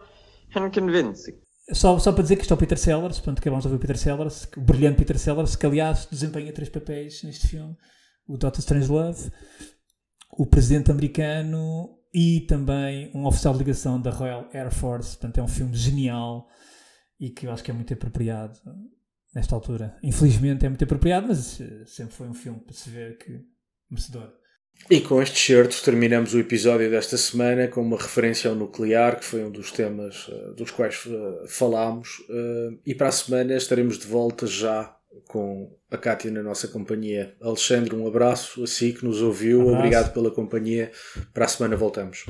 [0.54, 1.34] and convincing.
[1.72, 3.80] Só, só para dizer que isto é o Peter Sellers, portanto, acabamos de ouvir o
[3.80, 7.76] Peter Sellers, o brilhante Peter Sellers, que aliás desempenha três papéis neste filme:
[8.26, 9.32] o Doctor Strangelove,
[10.38, 15.16] o presidente americano e também um oficial de ligação da Royal Air Force.
[15.16, 16.48] Portanto, é um filme genial
[17.18, 18.58] e que eu acho que é muito apropriado
[19.34, 19.96] nesta altura.
[20.02, 23.40] Infelizmente é muito apropriado, mas eh, sempre foi um filme para se ver que
[23.90, 24.32] merecedor.
[24.88, 29.24] E com estes certos terminamos o episódio desta semana com uma referência ao nuclear, que
[29.24, 32.18] foi um dos temas uh, dos quais uh, falámos.
[32.20, 34.96] Uh, e para a semana estaremos de volta já
[35.28, 37.34] com a Cátia na nossa companhia.
[37.40, 39.60] Alexandre, um abraço a si que nos ouviu.
[39.60, 40.90] Um Obrigado pela companhia.
[41.32, 42.24] Para a semana voltamos.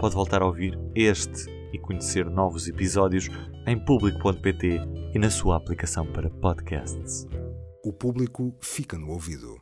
[0.00, 3.28] Pode voltar a ouvir este e conhecer novos episódios
[3.66, 4.80] em público.pt
[5.12, 7.26] e na sua aplicação para podcasts.
[7.84, 9.60] O público fica no ouvido.